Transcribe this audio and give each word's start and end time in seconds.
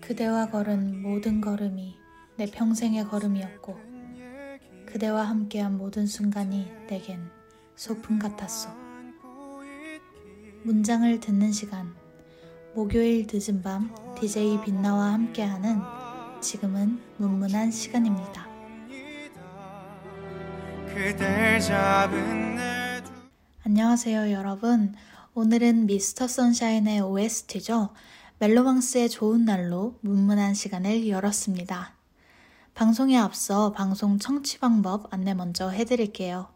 그대와 0.00 0.50
걸은 0.50 1.00
모든 1.00 1.40
걸음이 1.40 1.96
내 2.36 2.46
평생의 2.46 3.04
걸음이었고 3.08 3.78
그대와 4.86 5.22
함께한 5.22 5.78
모든 5.78 6.06
순간이 6.06 6.70
내겐 6.88 7.30
소풍 7.76 8.18
같았소. 8.18 8.68
문장을 10.64 11.18
듣는 11.20 11.50
시간 11.52 11.94
목요일 12.74 13.26
늦은 13.30 13.62
밤 13.62 13.94
DJ 14.20 14.60
빛나와 14.64 15.12
함께하는 15.14 15.80
지금은 16.42 17.00
문문한 17.16 17.70
시간입니다. 17.70 18.48
안녕하세요 23.64 24.32
여러분. 24.32 24.94
오늘은 25.32 25.86
미스터 25.86 26.26
선샤인의 26.28 27.00
OST죠. 27.00 27.90
멜로망스의 28.40 29.08
좋은 29.10 29.44
날로 29.44 29.98
문문한 30.00 30.54
시간을 30.54 31.06
열었습니다. 31.08 31.94
방송에 32.72 33.18
앞서 33.18 33.72
방송 33.72 34.18
청취 34.18 34.60
방법 34.60 35.12
안내 35.12 35.34
먼저 35.34 35.68
해드릴게요. 35.68 36.48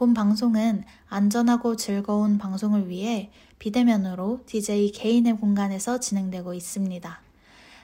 본 0.03 0.13
방송은 0.13 0.83
안전하고 1.07 1.77
즐거운 1.77 2.37
방송을 2.37 2.89
위해 2.89 3.31
비대면으로 3.57 4.41
DJ 4.45 4.91
개인의 4.91 5.37
공간에서 5.37 6.01
진행되고 6.01 6.53
있습니다. 6.53 7.21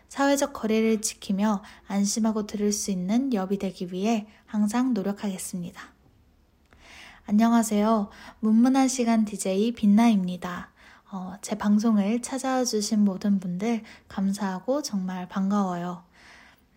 사회적 0.09 0.51
거리를 0.51 1.01
지키며 1.01 1.63
안심하고 1.87 2.45
들을 2.45 2.73
수 2.73 2.91
있는 2.91 3.33
여비 3.33 3.57
되기 3.57 3.93
위해 3.93 4.27
항상 4.45 4.93
노력하겠습니다. 4.93 5.81
안녕하세요. 7.25 8.09
문문한 8.41 8.89
시간 8.89 9.23
DJ 9.23 9.71
빛나입니다. 9.71 10.71
어, 11.13 11.35
제 11.41 11.57
방송을 11.57 12.21
찾아와 12.21 12.65
주신 12.65 13.05
모든 13.05 13.39
분들 13.39 13.83
감사하고 14.09 14.81
정말 14.81 15.29
반가워요. 15.29 16.03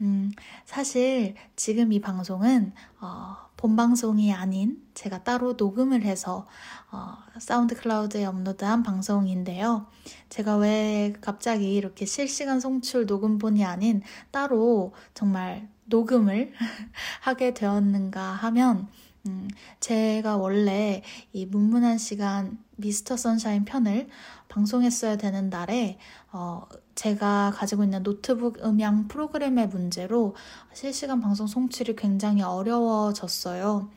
음, 0.02 0.32
사실 0.64 1.36
지금 1.54 1.92
이 1.92 2.00
방송은 2.00 2.72
어, 3.00 3.36
본 3.56 3.76
방송이 3.76 4.32
아닌 4.32 4.82
제가 4.94 5.22
따로 5.22 5.52
녹음을 5.52 6.02
해서 6.02 6.48
어, 6.90 7.14
SoundCloud에 7.38 8.24
업로드한 8.24 8.82
방송인데요. 8.82 9.86
제가 10.28 10.56
왜 10.56 11.12
갑자기 11.20 11.74
이렇게 11.76 12.04
실시간 12.04 12.58
송출 12.58 13.06
녹음본이 13.06 13.64
아닌 13.64 14.02
따로 14.32 14.92
정말 15.14 15.68
녹음을 15.84 16.52
하게 17.22 17.54
되었는가 17.54 18.20
하면 18.20 18.88
음, 19.28 19.48
제가 19.78 20.36
원래 20.36 21.02
이 21.32 21.46
문문한 21.46 21.98
시간 21.98 22.58
미스터 22.74 23.16
선샤인 23.16 23.64
편을 23.64 24.08
방송했어야 24.48 25.16
되는 25.16 25.48
날에 25.48 25.98
어, 26.32 26.66
제가 26.94 27.52
가지고 27.54 27.84
있는 27.84 28.02
노트북 28.02 28.64
음향 28.64 29.08
프로그램의 29.08 29.68
문제로 29.68 30.34
실시간 30.72 31.20
방송 31.20 31.46
송출이 31.46 31.96
굉장히 31.96 32.42
어려워졌어요. 32.42 33.88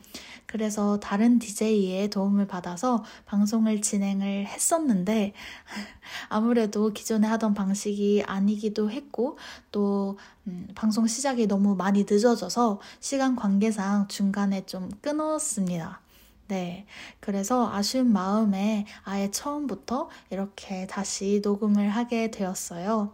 그래서 0.46 0.98
다른 1.00 1.38
DJ의 1.38 2.08
도움을 2.08 2.46
받아서 2.46 3.04
방송을 3.26 3.82
진행을 3.82 4.46
했었는데 4.46 5.32
아무래도 6.28 6.92
기존에 6.92 7.26
하던 7.26 7.54
방식이 7.54 8.22
아니기도 8.26 8.90
했고 8.90 9.38
또 9.72 10.18
음, 10.46 10.68
방송 10.74 11.06
시작이 11.06 11.46
너무 11.48 11.74
많이 11.74 12.06
늦어져서 12.08 12.80
시간 13.00 13.34
관계상 13.34 14.06
중간에 14.08 14.64
좀 14.66 14.88
끊었습니다. 15.00 16.00
네. 16.48 16.86
그래서 17.20 17.72
아쉬운 17.72 18.12
마음에 18.12 18.86
아예 19.04 19.30
처음부터 19.30 20.08
이렇게 20.30 20.86
다시 20.86 21.40
녹음을 21.42 21.88
하게 21.88 22.30
되었어요. 22.30 23.12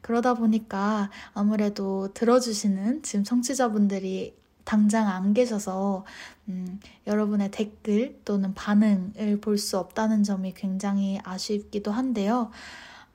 그러다 0.00 0.34
보니까 0.34 1.10
아무래도 1.34 2.12
들어주시는 2.12 3.02
지금 3.02 3.24
청취자분들이 3.24 4.34
당장 4.64 5.08
안 5.08 5.34
계셔서 5.34 6.04
음, 6.48 6.80
여러분의 7.06 7.50
댓글 7.50 8.20
또는 8.24 8.54
반응을 8.54 9.40
볼 9.40 9.58
수 9.58 9.78
없다는 9.78 10.22
점이 10.24 10.54
굉장히 10.54 11.20
아쉽기도 11.24 11.90
한데요. 11.92 12.50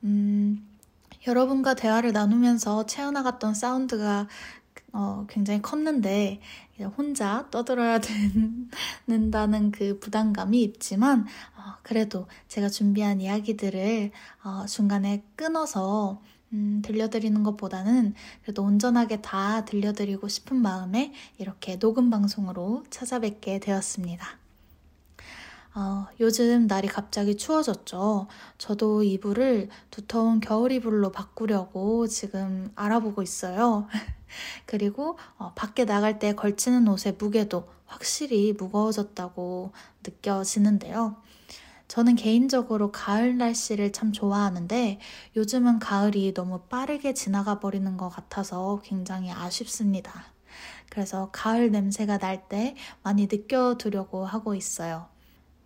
음, 0.03 0.65
여러분과 1.25 1.73
대화를 1.73 2.13
나누면서 2.13 2.85
채워나갔던 2.85 3.53
사운드가 3.53 4.27
어, 4.93 5.25
굉장히 5.29 5.61
컸는데 5.61 6.39
혼자 6.97 7.47
떠들어야 7.51 7.99
된다는 9.07 9.71
그 9.71 9.99
부담감이 9.99 10.61
있지만 10.63 11.21
어, 11.55 11.77
그래도 11.83 12.27
제가 12.47 12.69
준비한 12.69 13.21
이야기들을 13.21 14.11
어, 14.43 14.65
중간에 14.65 15.23
끊어서 15.35 16.21
음, 16.53 16.81
들려드리는 16.83 17.43
것보다는 17.43 18.13
그래도 18.43 18.63
온전하게 18.63 19.21
다 19.21 19.65
들려드리고 19.65 20.27
싶은 20.27 20.57
마음에 20.57 21.13
이렇게 21.37 21.77
녹음 21.77 22.09
방송으로 22.09 22.83
찾아뵙게 22.89 23.59
되었습니다. 23.59 24.46
어, 25.79 26.07
요즘 26.19 26.65
날이 26.65 26.87
갑자기 26.87 27.37
추워졌죠. 27.37 28.25
저도 28.57 29.03
이불을 29.03 29.69
두터운 29.91 30.39
겨울 30.39 30.71
이불로 30.71 31.11
바꾸려고 31.11 32.07
지금 32.07 32.71
알아보고 32.73 33.21
있어요. 33.21 33.87
그리고 34.65 35.19
어, 35.37 35.53
밖에 35.53 35.85
나갈 35.85 36.17
때 36.17 36.33
걸치는 36.33 36.87
옷의 36.87 37.17
무게도 37.19 37.69
확실히 37.85 38.53
무거워졌다고 38.53 39.71
느껴지는데요. 40.03 41.17
저는 41.87 42.15
개인적으로 42.15 42.91
가을 42.91 43.37
날씨를 43.37 43.91
참 43.91 44.11
좋아하는데 44.11 44.99
요즘은 45.35 45.77
가을이 45.77 46.33
너무 46.33 46.61
빠르게 46.61 47.13
지나가 47.13 47.59
버리는 47.59 47.97
것 47.97 48.09
같아서 48.09 48.81
굉장히 48.83 49.31
아쉽습니다. 49.31 50.25
그래서 50.89 51.29
가을 51.31 51.69
냄새가 51.69 52.17
날 52.17 52.49
때 52.49 52.75
많이 53.03 53.27
느껴두려고 53.31 54.25
하고 54.25 54.55
있어요. 54.55 55.15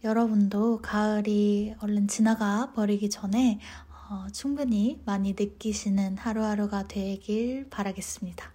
여러분도 0.04 0.82
가을이 0.82 1.76
얼른 1.80 2.08
지나가 2.08 2.72
버리기 2.74 3.12
전에 3.12 3.60
어, 4.10 4.26
충분히 4.34 5.00
많이 5.06 5.36
느끼시는 5.38 6.18
하루하루가 6.18 6.88
되길 6.88 7.70
바라겠습니다. 7.70 8.52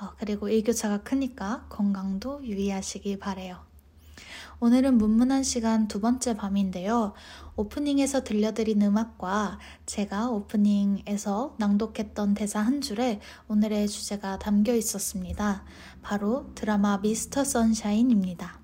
어, 0.00 0.10
그리고 0.18 0.48
일교차가 0.48 1.04
크니까 1.04 1.66
건강도 1.68 2.44
유의하시기 2.44 3.20
바래요. 3.20 3.64
오늘은 4.58 4.98
문문한 4.98 5.44
시간 5.44 5.86
두 5.86 6.00
번째 6.00 6.36
밤인데요. 6.36 7.12
오프닝에서 7.54 8.24
들려드린 8.24 8.82
음악과 8.82 9.60
제가 9.86 10.30
오프닝에서 10.30 11.54
낭독했던 11.58 12.34
대사 12.34 12.58
한 12.58 12.80
줄에 12.80 13.20
오늘의 13.46 13.86
주제가 13.86 14.40
담겨 14.40 14.74
있었습니다. 14.74 15.62
바로 16.02 16.50
드라마 16.56 16.98
미스터 16.98 17.44
선샤인입니다. 17.44 18.57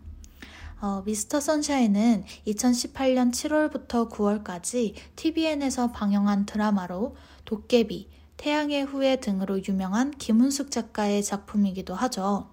어, 0.85 1.01
미스터 1.07 1.41
선샤인은 1.41 2.25
2018년 2.47 3.33
7월부터 3.33 4.11
9월까지 4.11 4.93
TVN에서 5.17 5.93
방영한 5.93 6.45
드라마로 6.45 7.17
도깨비, 7.47 8.11
태양의 8.37 8.85
후예 8.85 9.17
등으로 9.17 9.63
유명한 9.67 10.11
김은숙 10.11 10.71
작가의 10.71 11.25
작품이기도 11.25 11.95
하죠. 11.95 12.51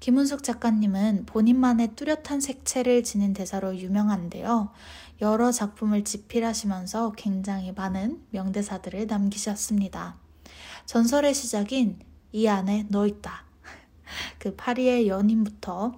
김은숙 0.00 0.42
작가님은 0.42 1.24
본인만의 1.24 1.96
뚜렷한 1.96 2.42
색채를 2.42 3.02
지닌 3.02 3.32
대사로 3.32 3.78
유명한데요. 3.78 4.70
여러 5.22 5.50
작품을 5.50 6.04
집필하시면서 6.04 7.12
굉장히 7.12 7.72
많은 7.72 8.26
명대사들을 8.28 9.06
남기셨습니다. 9.06 10.18
전설의 10.84 11.32
시작인 11.32 11.98
이 12.30 12.46
안에 12.46 12.88
너 12.90 13.06
있다. 13.06 13.46
그 14.38 14.54
파리의 14.54 15.08
연인부터 15.08 15.94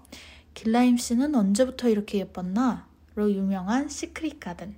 길라임 0.57 0.97
씨는 0.97 1.37
언제부터 1.37 1.89
이렇게 1.89 2.19
예뻤나? 2.19 2.89
로 3.15 3.33
유명한 3.33 3.89
시크릿 3.89 4.41
가든. 4.41 4.75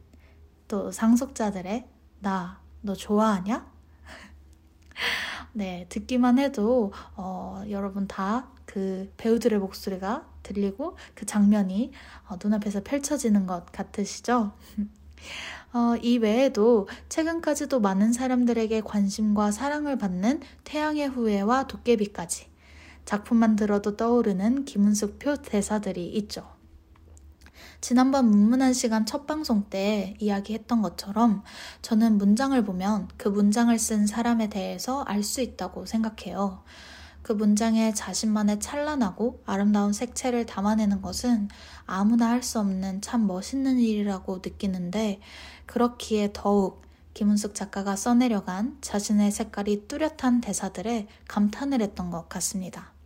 또 0.68 0.92
상속자들의 0.92 1.88
나, 2.20 2.60
너 2.82 2.94
좋아하냐? 2.94 3.66
네, 5.54 5.86
듣기만 5.88 6.38
해도 6.38 6.92
어, 7.16 7.64
여러분 7.70 8.06
다 8.06 8.58
그 8.68 9.10
배우들의 9.16 9.58
목소리가 9.58 10.28
들리고 10.42 10.96
그 11.14 11.24
장면이 11.24 11.90
어, 12.28 12.36
눈앞에서 12.42 12.82
펼쳐지는 12.84 13.46
것 13.46 13.72
같으시죠? 13.72 14.52
어, 15.72 15.96
이 16.02 16.18
외에도 16.18 16.86
최근까지도 17.08 17.80
많은 17.80 18.12
사람들에게 18.12 18.82
관심과 18.82 19.50
사랑을 19.52 19.96
받는 19.96 20.42
태양의 20.64 21.08
후예와 21.08 21.66
도깨비까지 21.66 22.47
작품만 23.08 23.56
들어도 23.56 23.96
떠오르는 23.96 24.66
김은숙 24.66 25.18
표 25.18 25.36
대사들이 25.36 26.08
있죠. 26.18 26.46
지난번 27.80 28.28
문문한 28.28 28.74
시간 28.74 29.06
첫 29.06 29.26
방송 29.26 29.64
때 29.70 30.14
이야기했던 30.18 30.82
것처럼 30.82 31.42
저는 31.80 32.18
문장을 32.18 32.62
보면 32.66 33.08
그 33.16 33.30
문장을 33.30 33.78
쓴 33.78 34.06
사람에 34.06 34.50
대해서 34.50 35.04
알 35.04 35.22
수 35.22 35.40
있다고 35.40 35.86
생각해요. 35.86 36.62
그 37.22 37.32
문장에 37.32 37.94
자신만의 37.94 38.60
찬란하고 38.60 39.42
아름다운 39.46 39.94
색채를 39.94 40.44
담아내는 40.44 41.00
것은 41.00 41.48
아무나 41.86 42.28
할 42.28 42.42
수 42.42 42.60
없는 42.60 43.00
참 43.00 43.26
멋있는 43.26 43.78
일이라고 43.78 44.42
느끼는데 44.44 45.20
그렇기에 45.64 46.32
더욱 46.34 46.82
김은숙 47.14 47.54
작가가 47.54 47.96
써내려간 47.96 48.76
자신의 48.82 49.32
색깔이 49.32 49.88
뚜렷한 49.88 50.42
대사들에 50.42 51.08
감탄을 51.26 51.80
했던 51.80 52.10
것 52.10 52.28
같습니다. 52.28 52.97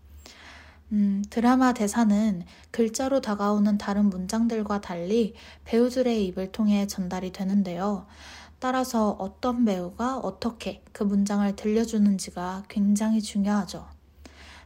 음, 0.93 1.25
드라마 1.31 1.73
대사는 1.73 2.43
글자로 2.71 3.23
다가오는 3.23 3.79
다른 3.79 4.11
문장들과 4.11 4.83
달리 4.83 5.35
배우들의 5.65 6.27
입을 6.27 6.53
통해 6.53 6.87
전달이 6.87 7.33
되는데요. 7.33 8.07
따라서 8.59 9.17
어떤 9.19 9.65
배우가 9.65 10.19
어떻게 10.19 10.83
그 10.93 11.03
문장을 11.03 11.57
들려주는지가 11.57 12.65
굉장히 12.69 13.23
중요하죠. 13.23 13.89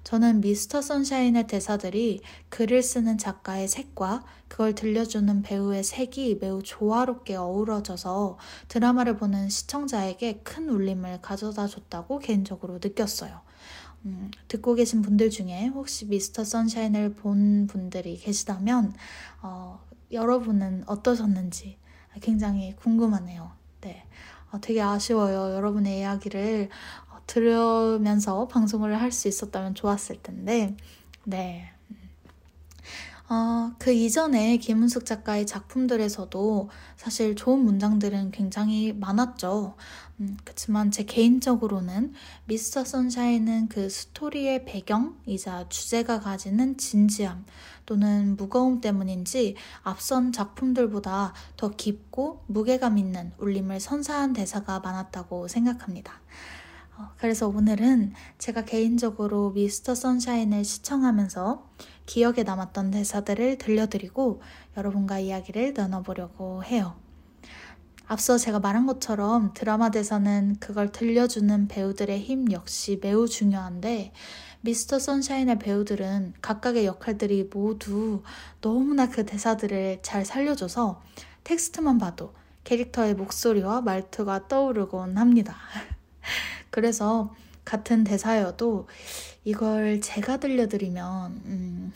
저는 0.02 0.40
미스터 0.40 0.82
선샤인의 0.82 1.46
대사들이 1.46 2.20
글을 2.48 2.82
쓰는 2.82 3.18
작가의 3.18 3.68
색과 3.68 4.24
그걸 4.48 4.74
들려주는 4.74 5.42
배우의 5.42 5.84
색이 5.84 6.38
매우 6.40 6.62
조화롭게 6.62 7.36
어우러져서 7.36 8.38
드라마를 8.68 9.16
보는 9.16 9.48
시청자에게 9.48 10.40
큰 10.44 10.68
울림을 10.68 11.22
가져다 11.22 11.68
줬다고 11.68 12.18
개인적으로 12.18 12.74
느꼈어요. 12.74 13.45
음, 14.04 14.30
듣고 14.48 14.74
계신 14.74 15.02
분들 15.02 15.30
중에 15.30 15.66
혹시 15.66 16.06
미스터 16.06 16.44
선샤인을 16.44 17.14
본 17.14 17.66
분들이 17.66 18.16
계시다면 18.16 18.94
어, 19.42 19.80
여러분은 20.12 20.84
어떠셨는지 20.86 21.76
굉장히 22.22 22.74
궁금하네요. 22.76 23.50
네, 23.80 24.04
어, 24.52 24.60
되게 24.60 24.80
아쉬워요. 24.80 25.54
여러분의 25.54 25.98
이야기를 25.98 26.68
어, 27.10 27.18
들으면서 27.26 28.46
방송을 28.48 29.00
할 29.00 29.10
수 29.12 29.28
있었다면 29.28 29.74
좋았을 29.74 30.22
텐데, 30.22 30.76
네. 31.24 31.70
어, 33.28 33.72
그 33.78 33.92
이전에 33.92 34.56
김은숙 34.58 35.04
작가의 35.04 35.46
작품들에서도 35.46 36.70
사실 36.96 37.34
좋은 37.34 37.58
문장들은 37.64 38.30
굉장히 38.30 38.92
많았죠. 38.92 39.74
음, 40.18 40.38
그렇지만 40.44 40.90
제 40.90 41.04
개인적으로는 41.04 42.14
미스터 42.46 42.84
선샤인은 42.84 43.68
그 43.68 43.90
스토리의 43.90 44.64
배경이자 44.64 45.68
주제가 45.68 46.20
가지는 46.20 46.78
진지함 46.78 47.44
또는 47.84 48.36
무거움 48.36 48.80
때문인지 48.80 49.56
앞선 49.82 50.32
작품들보다 50.32 51.34
더 51.56 51.70
깊고 51.70 52.44
무게감 52.46 52.96
있는 52.96 53.32
울림을 53.38 53.78
선사한 53.78 54.32
대사가 54.32 54.80
많았다고 54.80 55.48
생각합니다. 55.48 56.14
어, 56.96 57.10
그래서 57.18 57.46
오늘은 57.48 58.14
제가 58.38 58.64
개인적으로 58.64 59.50
미스터 59.50 59.94
선샤인을 59.94 60.64
시청하면서 60.64 61.68
기억에 62.06 62.42
남았던 62.42 62.90
대사들을 62.90 63.58
들려드리고 63.58 64.40
여러분과 64.78 65.18
이야기를 65.18 65.74
나눠보려고 65.74 66.64
해요. 66.64 67.05
앞서 68.08 68.38
제가 68.38 68.60
말한 68.60 68.86
것처럼 68.86 69.52
드라마 69.52 69.90
대사는 69.90 70.56
그걸 70.60 70.92
들려주는 70.92 71.66
배우들의 71.66 72.20
힘 72.20 72.52
역시 72.52 73.00
매우 73.02 73.26
중요한데 73.26 74.12
미스터 74.60 74.98
선샤인의 74.98 75.58
배우들은 75.58 76.34
각각의 76.40 76.86
역할들이 76.86 77.50
모두 77.52 78.22
너무나 78.60 79.08
그 79.08 79.26
대사들을 79.26 80.00
잘 80.02 80.24
살려줘서 80.24 81.02
텍스트만 81.44 81.98
봐도 81.98 82.32
캐릭터의 82.64 83.14
목소리와 83.14 83.80
말투가 83.80 84.48
떠오르곤 84.48 85.18
합니다. 85.18 85.56
그래서 86.70 87.34
같은 87.64 88.04
대사여도 88.04 88.88
이걸 89.44 90.00
제가 90.00 90.38
들려드리면 90.38 91.32
음, 91.44 91.92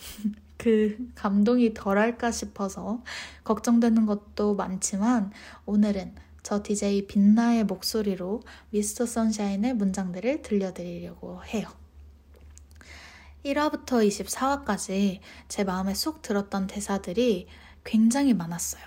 그 0.60 1.10
감동이 1.14 1.72
덜할까 1.72 2.30
싶어서 2.30 3.02
걱정되는 3.44 4.04
것도 4.04 4.56
많지만 4.56 5.32
오늘은 5.64 6.14
저 6.42 6.62
DJ 6.62 7.06
빛나의 7.06 7.64
목소리로 7.64 8.42
미스터 8.68 9.06
선샤인의 9.06 9.72
문장들을 9.72 10.42
들려드리려고 10.42 11.42
해요. 11.46 11.66
1화부터 13.42 14.06
24화까지 14.06 15.20
제 15.48 15.64
마음에 15.64 15.94
쏙 15.94 16.20
들었던 16.20 16.66
대사들이 16.66 17.46
굉장히 17.82 18.34
많았어요. 18.34 18.82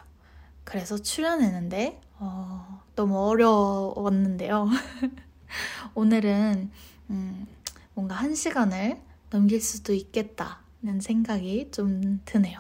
그래서 0.64 1.00
출연했는데 1.00 2.00
어, 2.20 2.84
너무 2.96 3.18
어려웠는데요. 3.18 4.70
오늘은 5.96 6.70
음, 7.10 7.48
뭔가 7.96 8.14
한 8.14 8.36
시간을 8.36 9.02
넘길 9.32 9.60
수도 9.60 9.94
있겠다 9.94 10.63
는 10.84 11.00
생각이 11.00 11.72
좀 11.72 12.20
드네요. 12.26 12.60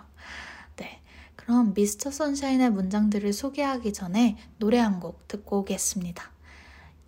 네. 0.77 1.01
그럼 1.35 1.73
미스터 1.73 2.09
선샤인의 2.09 2.71
문장들을 2.71 3.33
소개하기 3.33 3.91
전에 3.91 4.37
노래 4.59 4.77
한 4.77 5.01
곡 5.01 5.27
듣고 5.27 5.59
오겠습니다. 5.59 6.31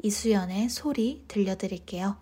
이수연의 0.04 0.68
소리 0.70 1.24
들려드릴게요. 1.30 2.18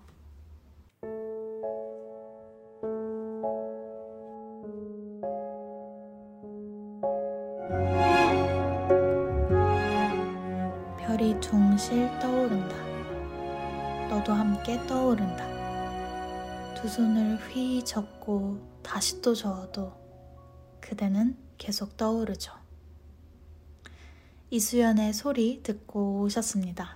별이 11.00 11.40
둥실 11.42 12.10
떠오른다. 12.20 12.76
너도 14.10 14.34
함께 14.34 14.78
떠오른다. 14.88 15.44
두 16.76 16.88
손을 16.88 17.38
휘 17.50 17.84
접고 17.84 18.73
다시 18.84 19.22
또 19.22 19.34
저어도 19.34 19.94
그대는 20.82 21.38
계속 21.58 21.98
떠오르죠. 21.98 22.54
이수연의 24.50 25.14
소리 25.14 25.64
듣고 25.64 26.22
오셨습니다. 26.22 26.94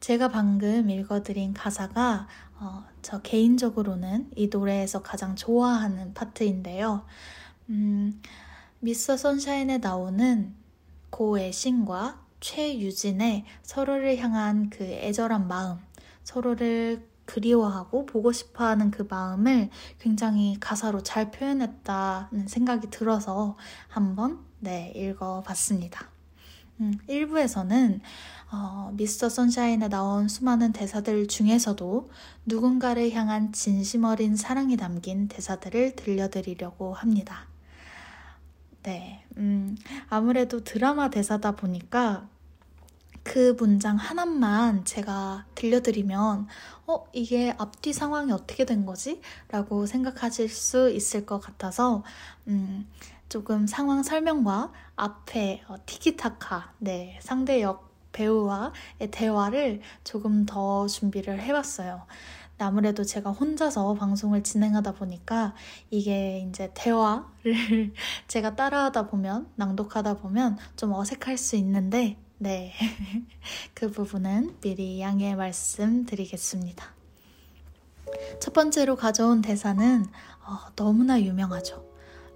제가 0.00 0.28
방금 0.28 0.90
읽어드린 0.90 1.54
가사가 1.54 2.26
어, 2.58 2.84
저 3.00 3.22
개인적으로는 3.22 4.30
이 4.36 4.48
노래에서 4.48 5.02
가장 5.02 5.36
좋아하는 5.36 6.12
파트인데요. 6.12 7.06
음, 7.70 8.20
미스터 8.80 9.16
선샤인에 9.16 9.78
나오는 9.78 10.54
고애신과 11.10 12.20
최유진의 12.40 13.44
서로를 13.62 14.18
향한 14.18 14.70
그 14.70 14.84
애절한 14.84 15.48
마음, 15.48 15.78
서로를 16.24 17.09
그리워하고 17.30 18.06
보고 18.06 18.32
싶어 18.32 18.64
하는 18.64 18.90
그 18.90 19.06
마음을 19.08 19.70
굉장히 20.00 20.56
가사로 20.58 21.02
잘 21.02 21.30
표현했다는 21.30 22.48
생각이 22.48 22.90
들어서 22.90 23.56
한번 23.88 24.40
네, 24.58 24.92
읽어봤습니다. 24.96 26.08
음, 26.80 26.98
1부에서는 27.08 28.00
어, 28.52 28.90
미스터 28.94 29.28
선샤인에 29.28 29.88
나온 29.88 30.26
수많은 30.28 30.72
대사들 30.72 31.28
중에서도 31.28 32.10
누군가를 32.46 33.12
향한 33.12 33.52
진심 33.52 34.04
어린 34.04 34.34
사랑이 34.34 34.76
담긴 34.76 35.28
대사들을 35.28 35.94
들려드리려고 35.94 36.94
합니다. 36.94 37.46
네, 38.82 39.24
음, 39.36 39.76
아무래도 40.08 40.64
드라마 40.64 41.10
대사다 41.10 41.52
보니까 41.52 42.28
그 43.22 43.54
문장 43.58 43.96
하나만 43.96 44.84
제가 44.84 45.46
들려드리면, 45.54 46.46
어, 46.86 47.06
이게 47.12 47.54
앞뒤 47.58 47.92
상황이 47.92 48.32
어떻게 48.32 48.64
된 48.64 48.86
거지? 48.86 49.20
라고 49.48 49.86
생각하실 49.86 50.48
수 50.48 50.90
있을 50.90 51.26
것 51.26 51.38
같아서, 51.40 52.02
음, 52.48 52.88
조금 53.28 53.66
상황 53.66 54.02
설명과 54.02 54.72
앞에 54.96 55.62
어, 55.68 55.76
티키타카, 55.86 56.72
네, 56.78 57.18
상대 57.22 57.62
역 57.62 57.90
배우와의 58.12 58.72
대화를 59.12 59.80
조금 60.02 60.44
더 60.46 60.86
준비를 60.88 61.40
해봤어요. 61.40 62.06
아무래도 62.58 63.04
제가 63.04 63.30
혼자서 63.30 63.94
방송을 63.94 64.42
진행하다 64.42 64.92
보니까 64.94 65.54
이게 65.90 66.46
이제 66.48 66.70
대화를 66.74 67.94
제가 68.28 68.56
따라하다 68.56 69.06
보면, 69.06 69.48
낭독하다 69.56 70.18
보면 70.18 70.58
좀 70.76 70.92
어색할 70.92 71.38
수 71.38 71.56
있는데, 71.56 72.18
네. 72.42 72.72
그 73.74 73.90
부분은 73.90 74.60
미리 74.62 74.98
양해 74.98 75.34
말씀드리겠습니다. 75.34 76.86
첫 78.40 78.54
번째로 78.54 78.96
가져온 78.96 79.42
대사는 79.42 80.06
어, 80.46 80.72
너무나 80.74 81.20
유명하죠. 81.20 81.84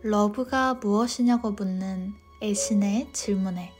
love가 0.02 0.75
무엇이냐고 0.75 1.52
묻는 1.52 2.12
애신의 2.42 3.14
질문에 3.14 3.73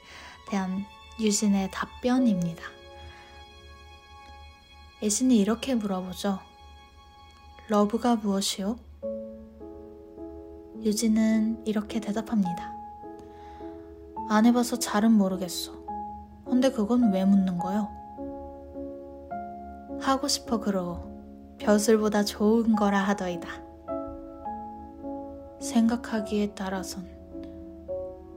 대한 0.48 0.86
유진의 1.20 1.70
답변입니다. 1.70 2.62
애신이 5.02 5.38
이렇게 5.38 5.74
물어보죠. 5.74 6.38
love가 7.68 8.16
무엇이요? 8.16 8.78
유진은 10.80 11.66
이렇게 11.66 12.00
대답합니다. 12.00 12.72
안 14.30 14.46
해봐서 14.46 14.78
잘은 14.78 15.12
모르겠어. 15.12 15.83
근데 16.44 16.70
그건 16.70 17.12
왜 17.12 17.24
묻는 17.24 17.58
거요? 17.58 17.88
하고 20.00 20.28
싶어 20.28 20.60
그러. 20.60 21.02
벼슬보다 21.58 22.24
좋은 22.24 22.74
거라 22.74 22.98
하더이다. 23.00 23.48
생각하기에 25.60 26.48
따라선. 26.48 27.08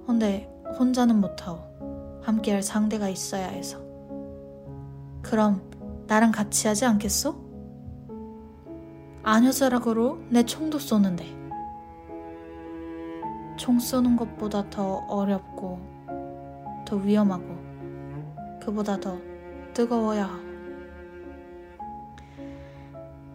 근데 0.05 0.49
혼자는 0.79 1.19
못하오. 1.19 1.59
함께할 2.23 2.63
상대가 2.63 3.09
있어야 3.09 3.47
해서. 3.47 3.79
그럼 5.21 5.61
나랑 6.07 6.31
같이 6.31 6.67
하지 6.67 6.85
않겠소? 6.85 7.35
아녀자락으로 9.23 10.19
내 10.29 10.43
총도 10.43 10.79
쏘는데. 10.79 11.25
총 13.57 13.79
쏘는 13.79 14.15
것보다 14.15 14.69
더 14.69 15.05
어렵고 15.09 15.79
더 16.85 16.95
위험하고 16.95 17.56
그보다 18.67 18.99
더 18.99 19.17
뜨거워야. 19.73 20.29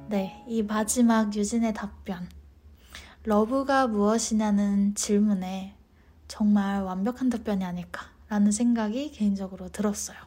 네, 0.08 0.44
이 0.46 0.62
마지막 0.62 1.34
유진의 1.34 1.72
답변. 1.72 2.28
love가 3.24 3.86
무엇이냐는 3.86 4.94
질문에 4.94 5.74
정말 6.28 6.82
완벽한 6.82 7.30
답변이 7.30 7.64
아닐까라는 7.64 8.52
생각이 8.52 9.10
개인적으로 9.12 9.70
들었어요. 9.70 10.18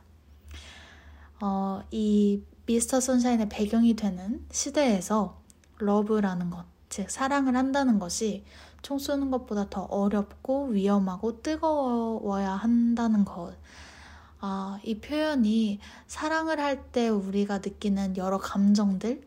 어, 1.40 1.84
이 1.92 2.42
미스터 2.66 3.00
선샤인의 3.00 3.50
배경이 3.50 3.96
되는 3.96 4.44
시대에서 4.52 5.40
러브라는 5.78 6.50
것, 6.50 6.66
즉 6.90 7.12
사랑을 7.12 7.56
한다는 7.56 8.00
것이 8.00 8.44
총 8.82 8.98
쏘는 8.98 9.30
것보다 9.30 9.70
더 9.70 9.84
어렵고 9.84 10.70
위험하고 10.70 11.44
뜨거워야 11.44 12.54
한다는 12.54 13.24
것. 13.24 13.54
아, 14.48 14.78
이 14.84 15.00
표현이 15.00 15.80
사랑을 16.06 16.60
할 16.60 16.92
때 16.92 17.10
우리가 17.10 17.58
느끼는 17.58 18.16
여러 18.16 18.38
감정들, 18.38 19.24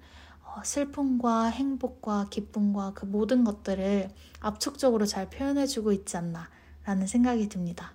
슬픔과 0.62 1.46
행복과 1.46 2.28
기쁨과 2.30 2.92
그 2.94 3.04
모든 3.04 3.42
것들을 3.42 4.10
압축적으로 4.38 5.06
잘 5.06 5.28
표현해주고 5.28 5.90
있지 5.90 6.16
않나라는 6.16 7.08
생각이 7.08 7.48
듭니다. 7.48 7.94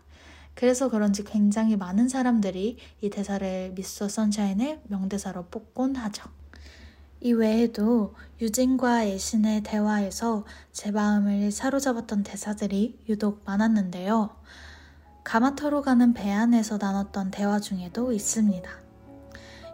그래서 0.53 0.89
그런지 0.89 1.24
굉장히 1.24 1.77
많은 1.77 2.10
사람들이 2.10 2.77
이 3.00 3.10
대사를 3.10 3.72
미스터 3.74 4.10
선샤인의 4.10 4.82
명대사로 4.89 5.46
뽑곤 5.46 5.96
하죠. 5.96 6.30
이 7.22 7.32
외에도 7.32 8.15
유진과 8.42 9.06
애신의 9.06 9.63
대화에서 9.63 10.44
제 10.74 10.92
마음을 10.92 11.51
사로잡았던 11.51 12.24
대사들이 12.24 13.00
유독 13.08 13.44
많았는데요. 13.46 14.30
가마터로 15.24 15.82
가는 15.82 16.13
배 16.13 16.32
안에서 16.32 16.77
나눴던 16.77 17.32
대화 17.32 17.60
중에도 17.60 18.12
있습니다. 18.12 18.70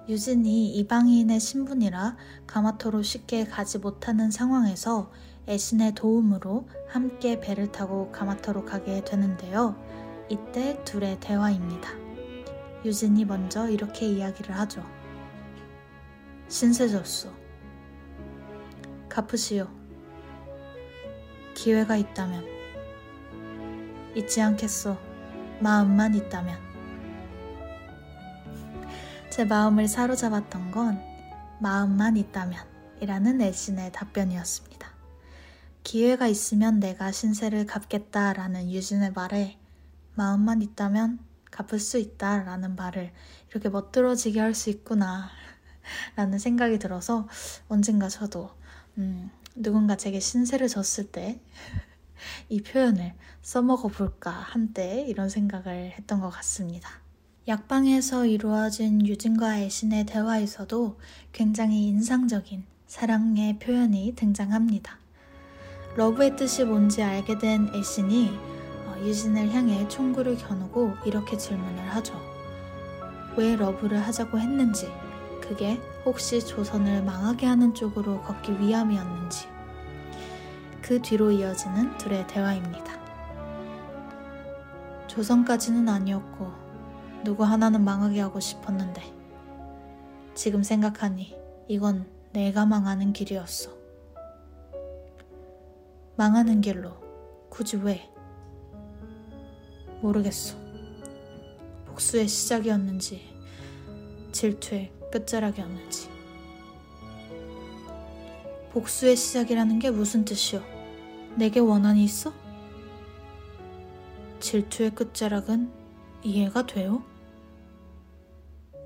유진이 0.08 0.76
이방인의 0.76 1.40
신분이라 1.40 2.18
가마토로 2.48 3.02
쉽게 3.02 3.46
가지 3.46 3.80
못하는 3.80 4.32
상황에서 4.32 5.12
애신의 5.48 5.96
도움으로 5.96 6.68
함께 6.88 7.40
배를 7.40 7.72
타고 7.72 8.12
가마토로 8.12 8.66
가게 8.66 9.04
되는데요. 9.04 9.76
이때 10.30 10.84
둘의 10.84 11.20
대화입니다. 11.20 11.90
유진이 12.86 13.26
먼저 13.26 13.68
이렇게 13.70 14.08
이야기를 14.08 14.56
하죠. 14.56 14.84
신세 16.48 16.88
졌소. 16.88 17.30
갚으시오. 19.10 19.68
기회가 21.56 21.98
있다면. 21.98 22.46
잊지 24.16 24.42
않겠소. 24.42 25.09
마음만 25.62 26.16
있다면. 26.16 26.58
제 29.30 29.46
마음을 29.46 29.88
사로잡았던 29.88 30.72
건 30.72 31.02
마음만 31.60 32.18
있다면 32.18 32.64
이라는 33.02 33.42
애신의 33.42 33.92
답변이었습니다. 33.92 34.88
기회가 35.84 36.28
있으면 36.28 36.80
내가 36.80 37.12
신세를 37.12 37.66
갚겠다라는 37.66 38.72
유진의 38.72 39.12
말에 39.12 39.58
마음만 40.16 40.62
있다면 40.62 41.20
갚을 41.52 41.80
수 41.80 41.98
있다라는 41.98 42.76
말을 42.76 43.12
이렇게 43.50 43.70
멋들어지게 43.70 44.40
할 44.40 44.54
수 44.54 44.70
있구나 44.70 45.30
라는 46.16 46.40
생각이 46.40 46.80
들어서 46.80 47.28
언젠가 47.68 48.08
저도 48.08 48.52
음, 48.98 49.32
누군가 49.56 49.98
제게 49.98 50.20
신세를 50.20 50.68
졌을 50.68 51.12
때 51.12 51.42
이 52.50 52.62
표현을 52.62 53.14
써먹어 53.42 53.90
볼까 53.90 54.32
한때 54.32 55.06
이런 55.08 55.30
생각을 55.30 55.92
했던 55.98 56.20
것 56.20 56.30
같습니다. 56.30 56.90
약방에서 57.48 58.26
이루어진 58.26 59.06
유진과 59.06 59.60
애신의 59.60 60.06
대화에서도 60.06 61.00
굉장히 61.32 61.88
인상적인 61.88 62.64
사랑의 62.86 63.60
표현이 63.60 64.14
등장합니다. 64.16 65.00
love의 65.96 66.36
뜻이 66.36 66.64
뭔지 66.64 67.02
알게 67.02 67.40
된 67.40 67.72
애신이 67.74 68.30
어, 68.86 68.96
유진을 69.02 69.52
향해 69.52 69.88
총구를 69.88 70.38
겨누고 70.38 70.94
이렇게 71.06 71.38
질문을 71.38 71.90
하죠. 71.96 72.14
왜 73.36 73.56
love를 73.56 74.00
하자고 74.00 74.40
했는지, 74.40 74.88
그게 75.42 75.80
혹시 76.06 76.46
조선을 76.46 77.04
망하게 77.04 77.46
하는 77.48 77.74
쪽으로 77.74 78.22
걷기 78.22 78.60
위함이었는지, 78.60 79.48
그 80.82 81.02
뒤로 81.02 81.32
이어지는 81.32 81.98
둘의 81.98 82.28
대화입니다. 82.28 83.00
조선까지는 85.08 85.88
아니었고, 85.90 86.70
누구 87.24 87.44
하나는 87.44 87.84
망하게 87.84 88.22
하고 88.22 88.40
싶었는데 88.40 89.02
지금 90.34 90.64
생각하니 90.64 91.38
이건 91.68 92.08
내가 92.32 92.66
망하는 92.66 93.12
길이었어. 93.12 93.72
망하는 96.16 96.62
길로 96.62 96.94
굳이 97.50 97.78
왜? 97.78 98.10
모르겠어. 100.02 100.58
복수의 101.88 102.28
시작이었는지 102.28 103.22
질투의 104.32 104.94
끝자락이었는지 105.12 106.09
복수의 108.72 109.16
시작이라는 109.16 109.80
게 109.80 109.90
무슨 109.90 110.26
뜻이오? 110.26 110.62
내게 111.36 111.60
원한이 111.60 112.04
있어? 112.04 112.32
질투의 114.40 114.92
끝자락은 114.92 115.72
이해가 116.24 116.68
돼요? 116.68 117.04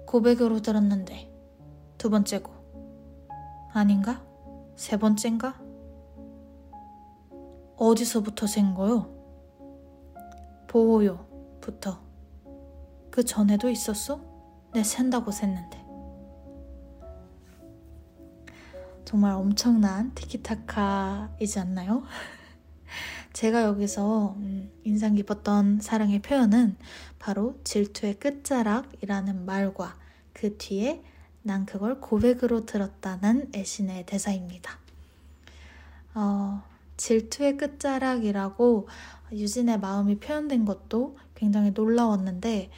고백으로 0.07 0.61
들었는데 0.61 1.29
두 1.97 2.09
번째고 2.09 2.51
아닌가? 3.73 4.23
세 4.75 4.97
번째인가? 4.97 5.59
어디서부터 7.75 8.47
센 8.47 8.73
거요? 8.73 9.13
보호요부터 10.67 11.99
그 13.11 13.25
전에도 13.25 13.69
있었어? 13.69 14.21
내 14.73 14.83
샌다고 14.83 15.31
샜는데 15.31 15.82
정말 19.13 19.33
엄청난 19.33 20.11
티키타카이지 20.15 21.59
않나요? 21.59 22.01
제가 23.31 23.61
여기서 23.61 24.33
음, 24.39 24.71
인상 24.83 25.13
깊었던 25.13 25.81
사랑의 25.81 26.19
표현은 26.23 26.75
바로 27.19 27.59
질투의 27.63 28.15
끝자락이라는 28.15 29.45
말과 29.45 29.99
그 30.33 30.57
뒤에 30.57 31.03
난 31.43 31.67
그걸 31.67 32.01
고백으로 32.01 32.65
들었다는 32.65 33.51
애신의 33.53 34.07
대사입니다. 34.07 34.79
어, 36.15 36.63
질투의 36.97 37.57
끝자락이라고 37.57 38.87
유진의 39.31 39.79
마음이 39.79 40.17
표현된 40.17 40.65
것도 40.65 41.19
굉장히 41.35 41.69
놀라웠는데 41.69 42.71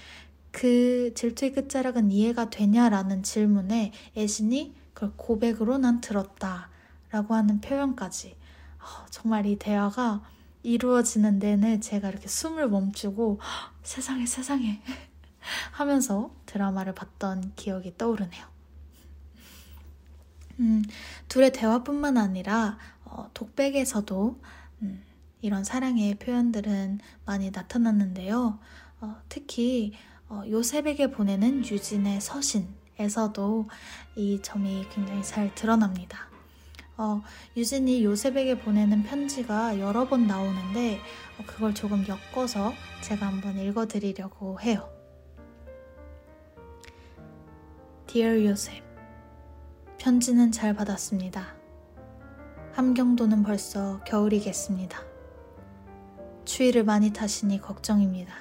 그 0.51 1.13
질투의 1.15 1.53
끝자락은 1.53 2.11
이해가 2.11 2.49
되냐라는 2.49 3.23
질문에 3.23 3.93
애신이 4.17 4.83
그걸 4.95 5.13
고백으로 5.17 5.77
난 5.77 6.01
들었다 6.01 6.69
라고 7.11 7.35
하는 7.35 7.61
표현까지 7.61 8.35
어, 8.79 9.05
정말 9.11 9.45
이 9.45 9.57
대화가 9.57 10.23
이루어지는 10.63 11.37
내내 11.37 11.79
제가 11.79 12.09
이렇게 12.09 12.27
숨을 12.27 12.69
멈추고 12.69 13.39
세상에 13.83 14.25
세상에 14.25 14.81
하면서 15.71 16.31
드라마를 16.47 16.95
봤던 16.95 17.53
기억이 17.55 17.97
떠오르네요. 17.97 18.45
음, 20.61 20.83
둘의 21.27 21.51
대화뿐만 21.51 22.17
아니라 22.17 22.77
어, 23.03 23.29
독백에서도 23.33 24.39
음, 24.81 25.03
이런 25.41 25.63
사랑의 25.63 26.15
표현들은 26.15 26.99
많이 27.25 27.51
나타났는데요. 27.51 28.59
어, 29.01 29.15
특히 29.27 29.93
어, 30.29 30.41
요셉에게 30.47 31.11
보내는 31.11 31.65
유진의 31.67 32.21
서신 32.21 32.84
에서도 32.97 33.67
이 34.15 34.39
점이 34.41 34.87
굉장히 34.89 35.23
잘 35.23 35.53
드러납니다. 35.55 36.29
어, 36.97 37.21
유진이 37.57 38.05
요셉에게 38.05 38.59
보내는 38.59 39.03
편지가 39.03 39.79
여러 39.79 40.07
번 40.07 40.27
나오는데 40.27 40.99
어, 41.37 41.43
그걸 41.45 41.75
조금 41.75 42.05
엮어서 42.07 42.73
제가 43.01 43.27
한번 43.27 43.57
읽어드리려고 43.57 44.61
해요. 44.61 44.89
Dear 48.07 48.45
요셉, 48.45 48.81
편지는 49.97 50.53
잘 50.53 50.73
받았습니다. 50.73 51.53
함경도는 52.71 53.43
벌써 53.43 54.01
겨울이겠습니다. 54.05 54.97
추위를 56.45 56.85
많이 56.85 57.11
타시니 57.11 57.59
걱정입니다. 57.59 58.33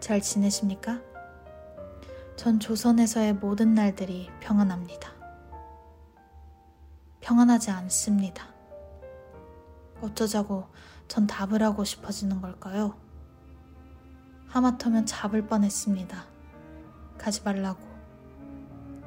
잘 0.00 0.20
지내십니까? 0.20 1.00
전 2.36 2.60
조선에서의 2.60 3.34
모든 3.34 3.74
날들이 3.74 4.28
평안합니다. 4.40 5.10
평안하지 7.20 7.70
않습니다. 7.70 8.48
어쩌자고 10.02 10.66
전 11.08 11.26
답을 11.26 11.62
하고 11.62 11.82
싶어지는 11.82 12.42
걸까요? 12.42 12.94
하마터면 14.48 15.06
잡을 15.06 15.46
뻔했습니다. 15.46 16.24
가지 17.16 17.42
말라고. 17.42 17.80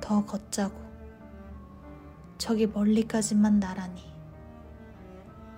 더 0.02 0.26
걷자고. 0.26 0.76
저기 2.40 2.66
멀리까지만 2.66 3.60
나라니. 3.60 4.12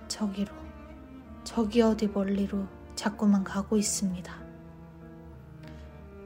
저기로, 0.08 0.54
저기 1.42 1.80
어디 1.80 2.06
멀리로 2.06 2.66
자꾸만 2.94 3.42
가고 3.42 3.78
있습니다. 3.78 4.41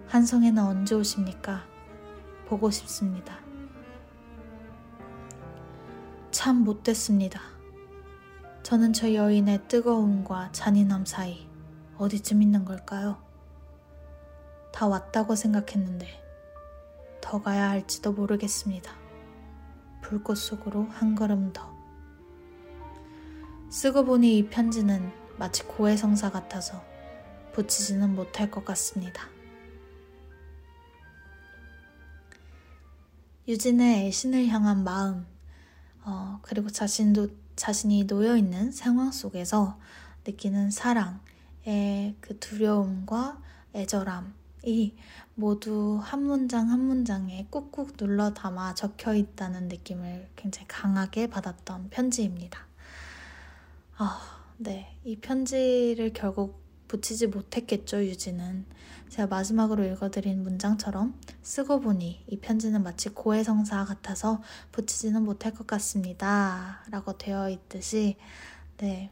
한성에는 0.09 0.63
언제 0.63 0.95
오십니까? 0.95 1.65
보고 2.47 2.71
싶습니다. 2.71 3.41
참 6.31 6.63
못됐습니다. 6.63 7.41
저는 8.63 8.93
저 8.93 9.13
여인의 9.13 9.63
뜨거움과 9.69 10.53
잔인함 10.53 11.07
사이 11.07 11.49
어디쯤 11.99 12.43
있는 12.43 12.65
걸까요? 12.65 13.21
다 14.73 14.87
왔다고 14.87 15.35
생각했는데 15.35 16.07
더 17.21 17.43
가야 17.43 17.71
할지도 17.71 18.13
모르겠습니다. 18.13 18.93
불꽃 20.03 20.37
속으로 20.37 20.85
한 20.85 21.17
걸음 21.17 21.53
더. 21.53 21.75
쓰고 23.71 24.05
보니 24.05 24.39
이 24.39 24.49
편지는 24.49 25.11
마치 25.37 25.65
고해성사 25.65 26.31
같아서 26.31 26.81
붙이지는 27.53 28.15
못할 28.15 28.51
것 28.51 28.65
같습니다. 28.65 29.36
유진의 33.49 34.07
애신을 34.07 34.49
향한 34.49 34.83
마음, 34.83 35.25
어, 36.03 36.41
그리고 36.43 36.69
자신도, 36.69 37.29
자신이 37.55 38.05
놓여있는 38.05 38.73
상황 38.73 39.12
속에서 39.12 39.79
느끼는 40.26 40.71
사랑의 40.71 42.17
그 42.21 42.38
두려움과 42.41 43.41
애절함이 43.75 44.97
모두 45.37 46.00
한 46.03 46.25
문장 46.25 46.71
한 46.71 46.81
문장에 46.81 47.47
꾹꾹 47.50 47.97
눌러 47.97 48.35
담아 48.35 48.75
적혀 48.75 49.15
있다는 49.15 49.69
느낌을 49.69 50.29
굉장히 50.35 50.67
강하게 50.67 51.29
받았던 51.29 51.91
편지입니다. 51.91 52.67
아, 53.97 54.43
네. 54.59 54.99
이 55.05 55.17
편지를 55.17 56.12
결국 56.12 56.61
붙이지 56.88 57.29
못했겠죠, 57.29 58.05
유진은. 58.05 58.67
제가 59.09 59.29
마지막으로 59.29 59.85
읽어드린 59.85 60.43
문장처럼 60.43 61.19
쓰고 61.43 61.81
보니 61.81 62.25
이 62.29 62.39
편지는 62.39 62.83
마치 62.83 63.09
고해성사 63.09 63.85
같아서 63.85 64.43
붙이지는 64.73 65.23
못할 65.25 65.55
것 65.55 65.67
같습니다. 65.67 66.83
라고 66.91 67.17
되어 67.17 67.49
있듯이, 67.51 68.17
네. 68.79 69.11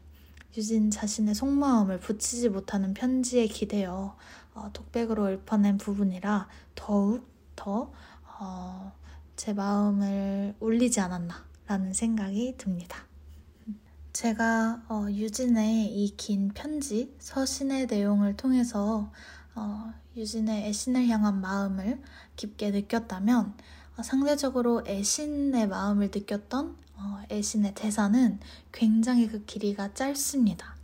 유진 0.57 0.89
자신의 0.89 1.35
속마음을 1.35 1.99
붙이지 1.99 2.47
못하는 2.47 2.93
편지에 2.93 3.47
기대어 3.47 4.15
어, 4.53 4.69
독백으로 4.71 5.33
읊어낸 5.33 5.77
부분이라 5.77 6.47
더욱 6.75 7.27
더, 7.57 7.91
어, 8.39 8.93
제 9.35 9.51
마음을 9.53 10.55
울리지 10.61 11.01
않았나라는 11.01 11.91
생각이 11.93 12.55
듭니다. 12.57 12.99
제가 14.13 14.83
어, 14.87 15.07
유진의 15.09 15.87
이 15.87 16.15
긴 16.15 16.47
편지, 16.53 17.13
서신의 17.19 17.87
내용을 17.87 18.37
통해서 18.37 19.11
어, 19.55 19.93
유진의 20.15 20.65
애신을 20.65 21.07
향한 21.07 21.41
마음을 21.41 22.01
깊게 22.35 22.71
느꼈다면 22.71 23.53
어, 23.97 24.03
상대적으로 24.03 24.83
애신의 24.85 25.67
마음을 25.67 26.11
느꼈던 26.13 26.75
어, 26.97 27.23
애신의 27.31 27.73
대사는 27.73 28.39
굉장히 28.71 29.27
그 29.27 29.45
길이가 29.45 29.93
짧습니다. 29.93 30.75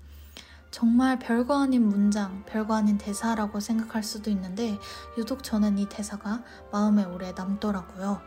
정말 0.72 1.20
별거 1.20 1.62
아닌 1.62 1.88
문장, 1.88 2.46
별거 2.46 2.76
아닌 2.76 2.98
대사라고 2.98 3.60
생각할 3.60 4.04
수도 4.04 4.30
있는데 4.30 4.78
유독 5.18 5.44
저는 5.44 5.78
이 5.78 5.90
대사가 5.90 6.44
마음에 6.72 7.04
오래 7.04 7.34
남더라고요. 7.34 8.22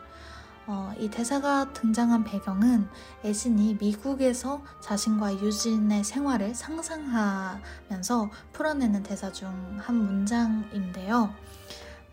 어, 0.66 0.92
이 0.98 1.11
대사가 1.11 1.72
등장한 1.74 2.24
배경은 2.24 2.88
애신이 3.24 3.77
미국에서 3.81 4.62
자신과 4.81 5.35
유진의 5.35 6.05
생활을 6.05 6.55
상상하면서 6.55 8.31
풀어내는 8.53 9.03
대사 9.03 9.31
중 9.31 9.74
한 9.79 9.96
문장인데요. 9.96 11.35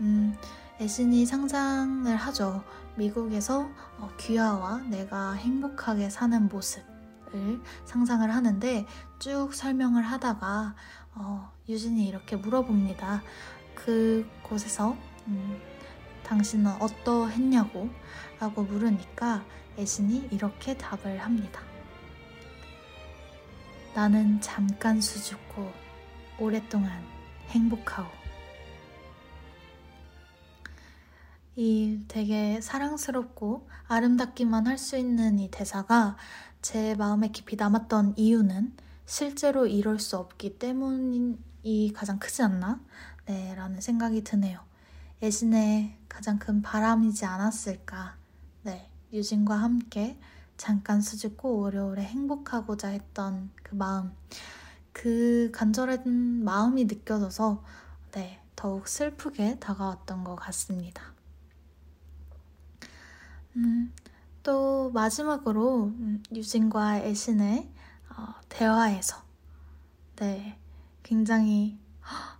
음, 0.02 0.36
애신이 0.80 1.26
상상을 1.26 2.14
하죠. 2.16 2.64
미국에서 2.96 3.70
어, 4.00 4.10
귀하와 4.20 4.80
내가 4.90 5.34
행복하게 5.34 6.10
사는 6.10 6.48
모습을 6.50 7.62
상상을 7.86 8.30
하는데 8.34 8.86
쭉 9.20 9.54
설명을 9.54 10.04
하다가 10.04 10.76
어, 11.16 11.52
유진이 11.70 12.06
이렇게 12.08 12.36
물어봅니다. 12.36 13.22
그곳에서 13.76 14.96
음, 15.28 15.62
당신은 16.32 16.82
어떠했냐고 16.82 17.90
라고 18.40 18.64
물으니까 18.64 19.44
애신이 19.78 20.30
이렇게 20.32 20.78
답을 20.78 21.18
합니다. 21.18 21.62
나는 23.94 24.40
잠깐 24.40 25.02
수줍고 25.02 25.70
오랫동안 26.40 27.04
행복하오. 27.50 28.06
이 31.58 32.00
되게 32.08 32.62
사랑스럽고 32.62 33.68
아름답기만 33.90 34.68
할 34.68 34.78
수 34.78 34.96
있는 34.98 35.38
이 35.38 35.52
대사가 35.52 36.16
제 36.62 36.96
마음에 36.96 37.28
깊이 37.28 37.58
남았던 37.58 38.14
이유는 38.16 38.78
실제로 39.06 39.68
이럴 39.68 40.00
수 40.00 40.16
없기 40.16 40.58
때문이 40.60 41.92
가장 41.94 42.20
크지 42.20 42.42
않나? 42.44 42.80
네, 43.26 43.54
라는 43.56 43.82
생각이 43.82 44.24
드네요. 44.24 44.62
애신의 45.22 46.01
가장 46.12 46.38
큰 46.38 46.62
바람이지 46.62 47.26
않았을까. 47.26 48.18
네, 48.64 48.92
유진과 49.14 49.56
함께 49.56 50.20
잠깐 50.58 51.02
수줍고 51.02 51.62
오래오래 51.62 52.04
행복하고자 52.04 52.90
했던 52.90 53.50
그 53.64 53.76
마음, 53.76 54.12
그 54.92 55.50
간절한 55.54 56.44
마음이 56.44 56.86
느껴져서 56.86 57.64
네, 58.12 58.42
더욱 58.58 58.90
슬프게 58.90 59.58
다가왔던 59.60 60.26
것 60.26 60.36
같습니다. 60.36 61.02
음, 63.56 63.94
또 64.44 64.92
마지막으로 64.92 65.86
음, 65.86 66.22
유진과 66.34 66.98
애신의 67.00 67.72
어, 68.10 68.36
대화에서 68.50 69.24
네, 70.18 70.60
굉장히 71.04 71.80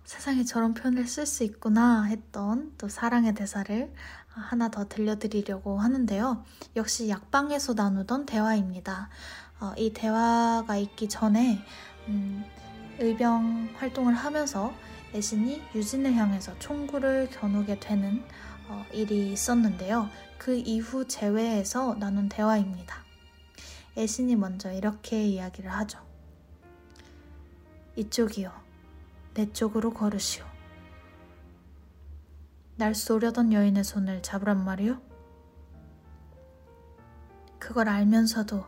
세상에 0.04 0.44
저런 0.44 0.74
표현을 0.74 1.06
쓸 1.06 1.26
수 1.26 1.44
있구나 1.44 2.02
했던 2.04 2.72
또 2.78 2.88
사랑의 2.88 3.34
대사를 3.34 3.92
하나 4.28 4.70
더 4.70 4.88
들려드리려고 4.88 5.78
하는데요. 5.78 6.44
역시 6.76 7.08
약방에서 7.08 7.74
나누던 7.74 8.26
대화입니다. 8.26 9.08
어, 9.60 9.72
이 9.76 9.92
대화가 9.92 10.76
있기 10.76 11.08
전에 11.08 11.64
음, 12.08 12.44
의병 12.98 13.70
활동을 13.76 14.14
하면서 14.14 14.72
애신이 15.14 15.62
유진을 15.74 16.14
향해서 16.14 16.58
총구를 16.58 17.30
겨누게 17.30 17.80
되는 17.80 18.24
어, 18.68 18.84
일이 18.92 19.32
있었는데요. 19.32 20.08
그 20.38 20.54
이후 20.56 21.06
재회에서 21.06 21.94
나눈 21.98 22.28
대화입니다. 22.28 22.96
애신이 23.96 24.36
먼저 24.36 24.72
이렇게 24.72 25.24
이야기를 25.24 25.70
하죠. 25.70 25.98
이쪽이요. 27.96 28.61
내 29.34 29.50
쪽으로 29.52 29.92
걸으시오. 29.92 30.44
날 32.76 32.94
쏘려던 32.94 33.52
여인의 33.52 33.84
손을 33.84 34.22
잡으란 34.22 34.64
말이오? 34.64 35.00
그걸 37.58 37.88
알면서도 37.88 38.64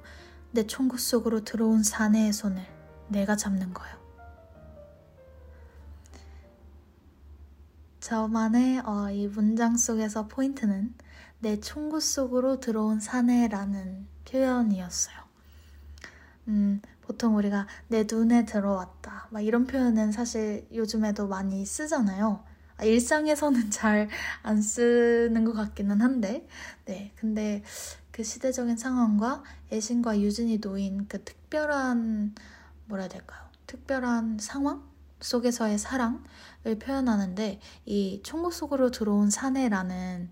내 0.52 0.66
총구 0.66 0.98
속으로 0.98 1.42
들어온 1.42 1.82
사내의 1.82 2.32
손을 2.32 2.62
내가 3.08 3.36
잡는 3.36 3.74
거요. 3.74 3.92
저만의 8.00 8.82
어, 8.84 9.10
이 9.10 9.26
문장 9.26 9.76
속에서 9.76 10.28
포인트는 10.28 10.94
내 11.40 11.58
총구 11.58 12.00
속으로 12.00 12.60
들어온 12.60 13.00
사내라는 13.00 14.06
표현이었어요. 14.26 15.16
음, 16.48 16.80
보통 17.06 17.36
우리가 17.36 17.66
내 17.88 18.06
눈에 18.10 18.44
들어왔다. 18.46 19.28
막 19.30 19.40
이런 19.40 19.66
표현은 19.66 20.12
사실 20.12 20.66
요즘에도 20.72 21.28
많이 21.28 21.64
쓰잖아요. 21.64 22.42
아, 22.76 22.84
일상에서는 22.84 23.70
잘 23.70 24.08
안 24.42 24.60
쓰는 24.62 25.44
것 25.44 25.52
같기는 25.52 26.00
한데, 26.00 26.46
네. 26.86 27.12
근데 27.16 27.62
그 28.10 28.22
시대적인 28.22 28.76
상황과 28.76 29.42
애신과 29.72 30.20
유진이 30.20 30.58
놓인 30.58 31.06
그 31.08 31.22
특별한, 31.22 32.34
뭐라 32.86 33.04
해야 33.04 33.08
될까요? 33.08 33.40
특별한 33.66 34.38
상황 34.40 34.82
속에서의 35.20 35.78
사랑을 35.78 36.78
표현하는데, 36.80 37.60
이 37.86 38.20
총국 38.24 38.52
속으로 38.52 38.90
들어온 38.90 39.30
사내라는 39.30 40.30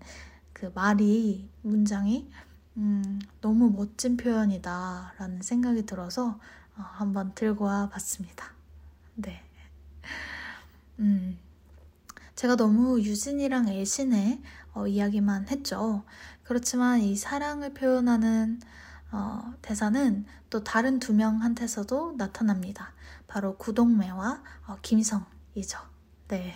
그 0.53 0.71
말이, 0.73 1.49
문장이, 1.61 2.29
음, 2.77 3.19
너무 3.41 3.71
멋진 3.71 4.17
표현이다라는 4.17 5.41
생각이 5.41 5.85
들어서 5.85 6.27
어, 6.29 6.39
한번 6.75 7.33
들고 7.35 7.65
와 7.65 7.89
봤습니다. 7.89 8.51
네. 9.15 9.41
음, 10.99 11.37
제가 12.35 12.55
너무 12.55 12.99
유진이랑 13.01 13.69
애신의 13.69 14.41
어, 14.73 14.87
이야기만 14.87 15.49
했죠. 15.49 16.03
그렇지만 16.43 16.99
이 16.99 17.15
사랑을 17.15 17.73
표현하는 17.73 18.59
어, 19.11 19.53
대사는 19.61 20.25
또 20.49 20.63
다른 20.63 20.99
두 20.99 21.13
명한테서도 21.13 22.15
나타납니다. 22.17 22.93
바로 23.27 23.57
구동매와 23.57 24.43
어, 24.67 24.77
김성이죠. 24.81 25.79
네. 26.27 26.53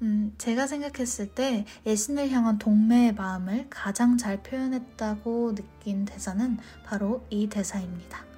음, 0.00 0.34
제가 0.38 0.66
생각했을 0.66 1.34
때 1.34 1.64
애신을 1.86 2.30
향한 2.30 2.58
동매의 2.58 3.14
마음을 3.14 3.68
가장 3.70 4.16
잘 4.16 4.42
표현했다고 4.42 5.54
느낀 5.54 6.04
대사는 6.04 6.58
바로 6.84 7.24
이 7.30 7.48
대사입니다. 7.48 8.31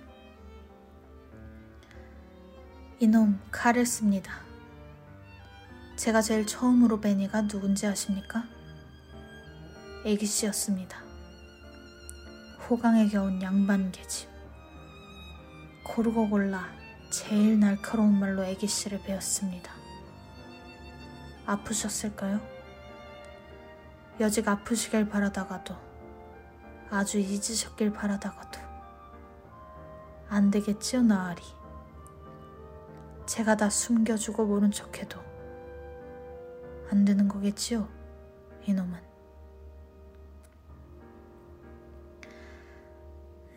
이놈 3.04 3.38
칼을 3.50 3.84
씁니다. 3.84 4.32
제가 5.94 6.22
제일 6.22 6.46
처음으로 6.46 7.02
뵈니가 7.02 7.46
누군지 7.48 7.86
아십니까? 7.86 8.44
애기씨였습니다. 10.06 11.02
호강에 12.66 13.06
겨운 13.08 13.42
양반 13.42 13.92
계집. 13.92 14.30
고르고 15.84 16.30
골라 16.30 16.66
제일 17.10 17.60
날카로운 17.60 18.18
말로 18.18 18.42
애기씨를 18.42 19.02
배웠습니다. 19.02 19.70
아프셨을까요? 21.44 22.40
여직 24.18 24.48
아프시길 24.48 25.10
바라다가도 25.10 25.76
아주 26.88 27.18
잊으셨길 27.18 27.92
바라다가도 27.92 28.60
안 30.30 30.50
되겠지요, 30.50 31.02
나으리. 31.02 31.42
제가 33.26 33.56
다 33.56 33.70
숨겨주고 33.70 34.44
모른 34.46 34.70
척해도 34.70 35.20
안 36.90 37.04
되는 37.04 37.26
거겠지요, 37.28 37.88
이놈은. 38.66 38.98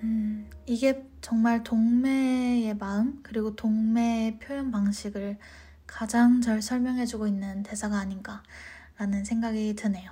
음, 0.03 0.49
이게 0.65 1.05
정말 1.21 1.63
동매의 1.63 2.75
마음, 2.77 3.19
그리고 3.23 3.55
동매의 3.55 4.39
표현 4.39 4.71
방식을 4.71 5.37
가장 5.85 6.41
잘 6.41 6.61
설명해주고 6.61 7.27
있는 7.27 7.63
대사가 7.63 7.97
아닌가라는 7.97 9.25
생각이 9.25 9.75
드네요. 9.75 10.11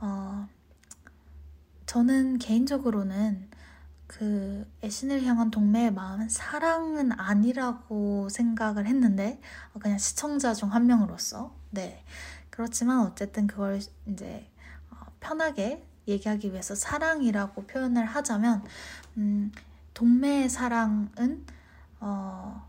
어, 0.00 0.48
저는 1.86 2.38
개인적으로는 2.38 3.48
그 4.08 4.66
애신을 4.82 5.22
향한 5.24 5.50
동매의 5.50 5.92
마음은 5.92 6.28
사랑은 6.30 7.12
아니라고 7.12 8.28
생각을 8.30 8.86
했는데 8.86 9.40
어, 9.74 9.78
그냥 9.78 9.98
시청자 9.98 10.54
중 10.54 10.72
한 10.72 10.86
명으로서 10.86 11.54
네 11.70 12.02
그렇지만 12.50 13.06
어쨌든 13.06 13.46
그걸 13.46 13.80
이제 14.06 14.50
어, 14.90 14.96
편하게 15.20 15.86
얘기하기 16.08 16.50
위해서 16.52 16.74
사랑이라고 16.74 17.66
표현을 17.66 18.06
하자면 18.06 18.64
음, 19.18 19.52
동매의 19.94 20.48
사랑은 20.48 21.44
어, 22.00 22.66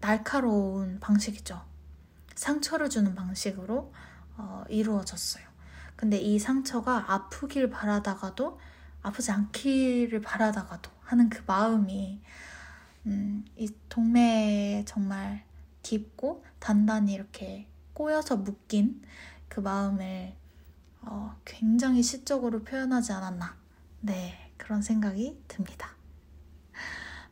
날카로운 0.00 1.00
방식이죠. 1.00 1.62
상처를 2.34 2.90
주는 2.90 3.14
방식으로 3.14 3.92
어, 4.36 4.64
이루어졌어요. 4.68 5.44
근데 5.96 6.18
이 6.18 6.38
상처가 6.38 7.12
아프길 7.12 7.70
바라다가도 7.70 8.58
아프지 9.04 9.30
않기를 9.30 10.20
바라다가도 10.22 10.90
하는 11.02 11.28
그 11.28 11.42
마음이 11.46 12.20
음, 13.06 13.44
이 13.56 13.70
동매에 13.90 14.84
정말 14.86 15.44
깊고 15.82 16.42
단단히 16.58 17.12
이렇게 17.12 17.68
꼬여서 17.92 18.38
묶인 18.38 19.02
그 19.48 19.60
마음을 19.60 20.34
어, 21.02 21.36
굉장히 21.44 22.02
시적으로 22.02 22.64
표현하지 22.64 23.12
않았나. 23.12 23.56
네, 24.00 24.50
그런 24.56 24.80
생각이 24.80 25.38
듭니다. 25.48 25.90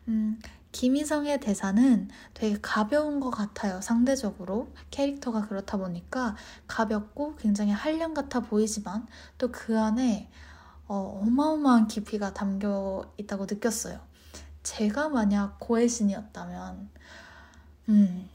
음, 0.08 0.38
김희성의 0.72 1.40
대사는 1.40 2.08
되게 2.34 2.58
가벼운 2.60 3.18
것 3.18 3.30
같아요, 3.30 3.80
상대적으로. 3.80 4.74
캐릭터가 4.90 5.48
그렇다 5.48 5.78
보니까 5.78 6.36
가볍고 6.66 7.36
굉장히 7.36 7.72
한량 7.72 8.12
같아 8.12 8.40
보이지만 8.40 9.06
또 9.38 9.50
그 9.50 9.78
안에 9.80 10.28
어, 10.94 11.24
마어마한 11.24 11.88
깊이가 11.88 12.34
담겨 12.34 13.10
있다고 13.16 13.46
느꼈어요. 13.48 13.98
제가 14.62 15.08
만약 15.08 15.58
고혜신이었다면, 15.58 16.90
음, 17.88 18.28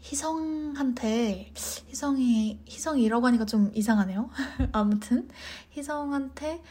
희성한테, 0.00 1.52
희성이, 1.54 2.60
희성이라고 2.68 3.28
하니까 3.28 3.44
좀 3.46 3.70
이상하네요. 3.76 4.28
아무튼, 4.72 5.28
희성한테, 5.70 6.64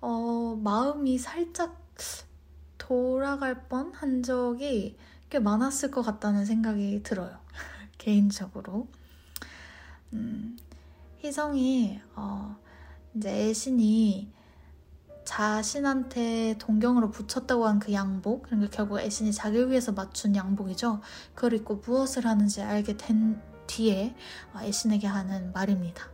어, 0.00 0.58
마음이 0.64 1.18
살짝 1.18 1.76
돌아갈 2.78 3.68
뻔 3.68 3.92
한 3.92 4.22
적이 4.22 4.96
꽤 5.28 5.38
많았을 5.40 5.90
것 5.90 6.00
같다는 6.00 6.46
생각이 6.46 7.02
들어요. 7.02 7.38
개인적으로. 7.98 8.88
음, 10.14 10.56
희성이, 11.22 12.00
어, 12.16 12.56
이제 13.14 13.50
애신이 13.50 14.37
자신한테 15.28 16.56
동경으로 16.58 17.10
붙였다고 17.10 17.66
한 17.66 17.78
그 17.78 17.92
양복, 17.92 18.44
그러니까 18.44 18.70
결국 18.74 18.98
애신이 18.98 19.32
자기를 19.32 19.70
위해서 19.70 19.92
맞춘 19.92 20.34
양복이죠. 20.34 21.02
그걸 21.34 21.52
입고 21.52 21.82
무엇을 21.84 22.26
하는지 22.26 22.62
알게 22.62 22.96
된 22.96 23.40
뒤에 23.66 24.16
어, 24.54 24.60
애신에게 24.62 25.06
하는 25.06 25.52
말입니다. 25.52 26.08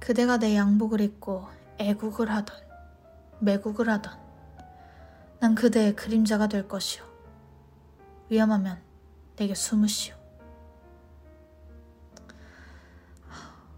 그대가 0.00 0.38
내 0.38 0.56
양복을 0.56 1.02
입고 1.02 1.46
애국을 1.78 2.30
하던, 2.30 2.56
매국을 3.40 3.90
하던, 3.90 4.18
난 5.40 5.54
그대의 5.54 5.94
그림자가 5.94 6.48
될 6.48 6.66
것이오. 6.66 7.04
위험하면 8.30 8.80
내게 9.36 9.54
숨으시오. 9.54 10.14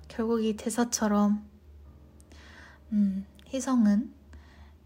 결국 0.06 0.44
이 0.44 0.56
대사처럼 0.56 1.55
음, 2.96 3.26
희성은 3.48 4.10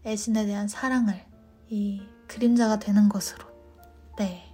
애신에 0.05 0.45
대한 0.45 0.67
사랑을 0.67 1.25
이 1.69 2.01
그림자가 2.27 2.77
되는 2.77 3.07
것으로 3.07 3.45
네 4.17 4.53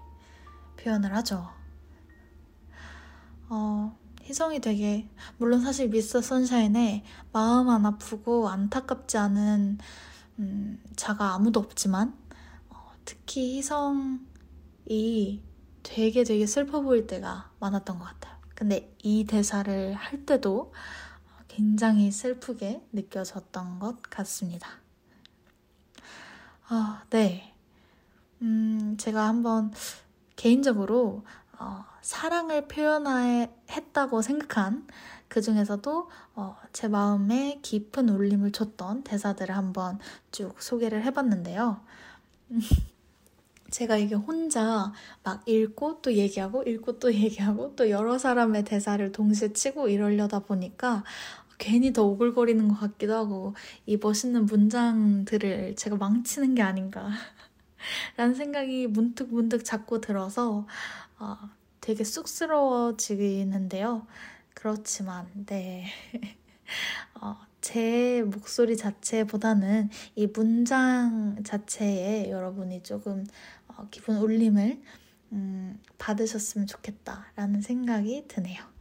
표현을 0.79 1.15
하죠. 1.15 1.49
어, 3.49 3.97
희성이 4.21 4.61
되게 4.61 5.09
물론 5.37 5.61
사실 5.61 5.89
미스터 5.89 6.21
선샤인에 6.21 7.03
마음 7.33 7.69
안 7.69 7.87
아프고 7.87 8.47
안타깝지 8.47 9.17
않은 9.17 9.79
음, 10.37 10.83
자가 10.95 11.33
아무도 11.33 11.59
없지만 11.59 12.15
어, 12.69 12.91
특히 13.05 13.57
희성이 13.57 15.41
되게 15.81 16.23
되게 16.23 16.45
슬퍼 16.45 16.81
보일 16.81 17.07
때가 17.07 17.49
많았던 17.59 17.97
것 17.97 18.05
같아요. 18.05 18.37
근데 18.53 18.95
이 19.01 19.25
대사를 19.25 19.93
할 19.95 20.25
때도 20.27 20.73
굉장히 21.57 22.11
슬프게 22.11 22.83
느껴졌던 22.93 23.79
것 23.79 24.03
같습니다. 24.03 24.69
아, 26.67 27.03
네. 27.09 27.51
음, 28.43 28.95
제가 28.99 29.27
한번 29.27 29.73
개인적으로 30.35 31.23
어, 31.57 31.83
사랑을 32.01 32.67
표현했다고 32.67 34.21
생각한 34.21 34.85
그 35.27 35.41
중에서도 35.41 36.11
어, 36.35 36.57
제 36.73 36.87
마음에 36.87 37.57
깊은 37.63 38.07
울림을 38.07 38.51
줬던 38.51 39.01
대사들을 39.01 39.57
한번 39.57 39.97
쭉 40.31 40.61
소개를 40.61 41.03
해봤는데요. 41.05 41.81
제가 43.71 43.97
이게 43.97 44.13
혼자 44.13 44.93
막 45.23 45.41
읽고 45.47 46.03
또 46.03 46.13
얘기하고 46.13 46.61
읽고 46.63 46.99
또 46.99 47.11
얘기하고 47.11 47.75
또 47.75 47.89
여러 47.89 48.19
사람의 48.19 48.63
대사를 48.63 49.11
동시에 49.11 49.53
치고 49.53 49.89
이러려다 49.89 50.39
보니까 50.39 51.03
괜히 51.57 51.93
더 51.93 52.03
오글거리는 52.03 52.67
것 52.67 52.79
같기도 52.79 53.15
하고 53.15 53.55
이 53.85 53.97
멋있는 53.97 54.45
문장들을 54.45 55.75
제가 55.75 55.95
망치는 55.97 56.55
게 56.55 56.61
아닌가 56.61 57.09
라는 58.17 58.35
생각이 58.35 58.87
문득 58.87 59.33
문득 59.33 59.63
자꾸 59.63 60.01
들어서 60.01 60.67
어, 61.19 61.37
되게 61.81 62.03
쑥스러워지는데요. 62.03 64.05
그렇지만 64.53 65.27
네 65.45 65.85
어, 67.21 67.37
제 67.61 68.23
목소리 68.23 68.75
자체보다는 68.77 69.89
이 70.15 70.27
문장 70.27 71.41
자체에 71.43 72.29
여러분이 72.29 72.83
조금 72.83 73.25
어, 73.67 73.87
기분 73.89 74.17
울림을 74.17 74.81
음, 75.33 75.79
받으셨으면 75.97 76.67
좋겠다라는 76.67 77.61
생각이 77.61 78.25
드네요. 78.27 78.76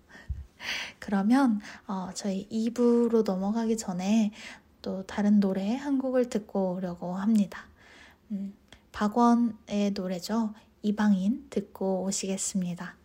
그러면 0.99 1.61
어, 1.87 2.11
저희 2.15 2.49
2부로 2.49 3.25
넘어가기 3.25 3.77
전에 3.77 4.33
또 4.83 5.05
다른 5.07 5.41
노래 5.41 5.75
한 5.75 5.99
곡을 5.99 6.29
듣고 6.29 6.75
오려고 6.75 7.15
합니다. 7.15 7.67
음, 8.31 8.55
박원의 8.93 9.93
노래죠. 9.95 10.55
이방인 10.83 11.47
듣고 11.51 12.05
오시겠습니다. 12.05 12.97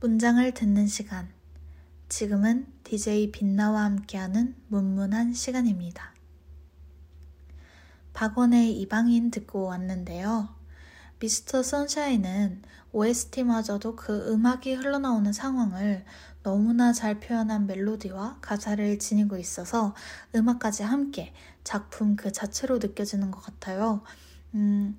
문장을 0.00 0.52
듣는 0.54 0.86
시간. 0.86 1.39
지금은 2.10 2.66
DJ 2.82 3.30
빛나와 3.30 3.84
함께하는 3.84 4.56
문문한 4.66 5.32
시간입니다. 5.32 6.12
박원의 8.14 8.80
이방인 8.80 9.30
듣고 9.30 9.66
왔는데요. 9.66 10.48
미스터 11.20 11.62
선샤인은 11.62 12.62
OST마저도 12.90 13.94
그 13.94 14.28
음악이 14.32 14.74
흘러나오는 14.74 15.32
상황을 15.32 16.04
너무나 16.42 16.92
잘 16.92 17.20
표현한 17.20 17.68
멜로디와 17.68 18.38
가사를 18.40 18.98
지니고 18.98 19.36
있어서 19.36 19.94
음악까지 20.34 20.82
함께 20.82 21.32
작품 21.62 22.16
그 22.16 22.32
자체로 22.32 22.78
느껴지는 22.78 23.30
것 23.30 23.40
같아요. 23.40 24.02
음, 24.54 24.98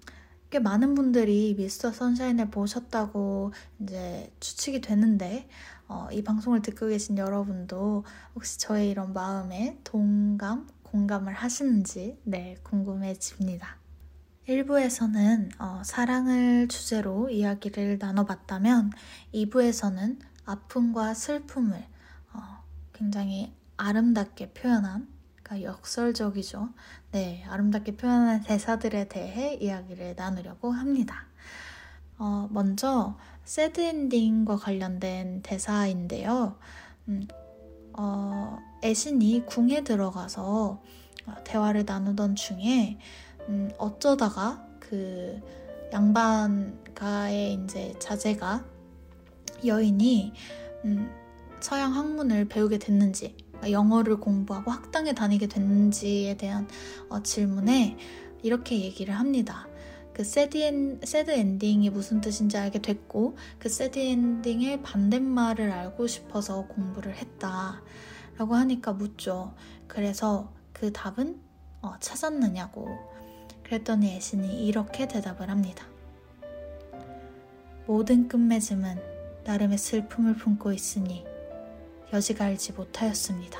꽤 0.50 0.60
많은 0.60 0.96
분들이 0.96 1.56
미스터 1.58 1.92
선샤인을 1.92 2.52
보셨다고 2.52 3.54
이제 3.80 4.34
추측이 4.40 4.80
되는데 4.80 5.50
어, 5.92 6.08
이 6.10 6.24
방송을 6.24 6.62
듣고 6.62 6.88
계신 6.88 7.18
여러분도 7.18 8.06
혹시 8.34 8.58
저의 8.58 8.90
이런 8.90 9.12
마음에 9.12 9.78
동감, 9.84 10.70
공감을 10.84 11.34
하시는지 11.34 12.18
네 12.24 12.56
궁금해집니다. 12.64 13.76
1부에서는 14.48 15.52
어, 15.60 15.82
사랑을 15.84 16.70
주제로 16.70 17.30
이야기를 17.30 17.98
나눠봤다면 18.00 18.92
2부에서는 19.34 20.18
아픔과 20.46 21.14
슬픔을 21.14 21.86
어, 22.32 22.64
굉장히 22.94 23.54
아름답게 23.76 24.54
표현한 24.54 25.10
그러니까 25.44 25.70
역설적이죠. 25.70 26.70
네, 27.12 27.44
아름답게 27.50 27.98
표현한 27.98 28.44
대사들에 28.44 29.10
대해 29.10 29.56
이야기를 29.56 30.16
나누려고 30.16 30.72
합니다. 30.72 31.26
어, 32.18 32.48
먼저 32.50 33.18
새드 33.44 33.82
엔딩과 33.82 34.58
관련된 34.58 35.42
대사인데요. 35.42 36.58
음, 37.08 37.28
어, 37.94 38.58
애신이 38.84 39.46
궁에 39.46 39.84
들어가서 39.84 40.82
대화를 41.44 41.84
나누던 41.86 42.36
중에 42.36 42.98
음, 43.50 43.72
어쩌다가 43.78 44.66
그 44.80 45.40
양반가의 45.92 47.54
이제 47.64 47.94
자제가 48.00 48.66
여인이 49.66 50.34
음, 50.86 51.12
서양 51.60 51.96
학문을 51.96 52.46
배우게 52.46 52.80
됐는지 52.80 53.36
영어를 53.70 54.20
공부하고 54.20 54.72
학당에 54.72 55.14
다니게 55.14 55.48
됐는지에 55.48 56.38
대한 56.38 56.68
어, 57.10 57.22
질문에 57.22 57.98
이렇게 58.42 58.80
얘기를 58.80 59.14
합니다. 59.14 59.68
그 60.14 60.24
sad, 60.24 60.58
en, 60.58 61.00
sad 61.04 61.32
ending이 61.32 61.90
무슨 61.90 62.22
뜻인지 62.22 62.58
알게 62.58 62.80
됐고 62.80 63.38
그 63.60 63.70
sad 63.70 63.98
ending의 64.00 64.82
반대말을 64.82 65.72
알고 65.72 66.08
싶어서 66.08 66.68
공부를 66.68 67.16
했다 67.16 67.82
라고 68.38 68.56
하니까 68.56 68.94
묻죠. 68.94 69.54
그래서 69.88 70.52
그 70.74 70.92
답은 70.92 71.40
어, 71.82 71.94
찾았느냐고 72.00 72.88
그랬더니 73.64 74.16
애신이 74.16 74.66
이렇게 74.66 75.08
대답을 75.08 75.50
합니다. 75.50 75.86
모든 77.88 78.28
끝맺음은 78.28 79.00
나름의 79.46 79.78
슬픔을 79.78 80.36
품고 80.36 80.72
있으니 80.72 81.26
여지가 82.14 82.46
알지 82.46 82.74
못하였습니다. 82.74 83.60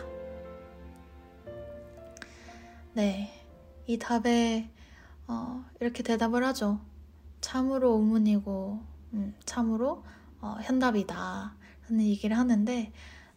네, 2.94 3.32
이 3.88 3.98
답에 3.98 4.70
어, 5.32 5.64
이렇게 5.80 6.04
대답을 6.04 6.44
하죠. 6.48 6.82
참으로 7.40 7.94
우문이고 7.94 8.84
음, 9.14 9.34
참으로 9.46 10.04
어, 10.42 10.58
현답이다 10.62 11.56
하는 11.88 12.02
얘기를 12.02 12.38
하는데 12.38 12.92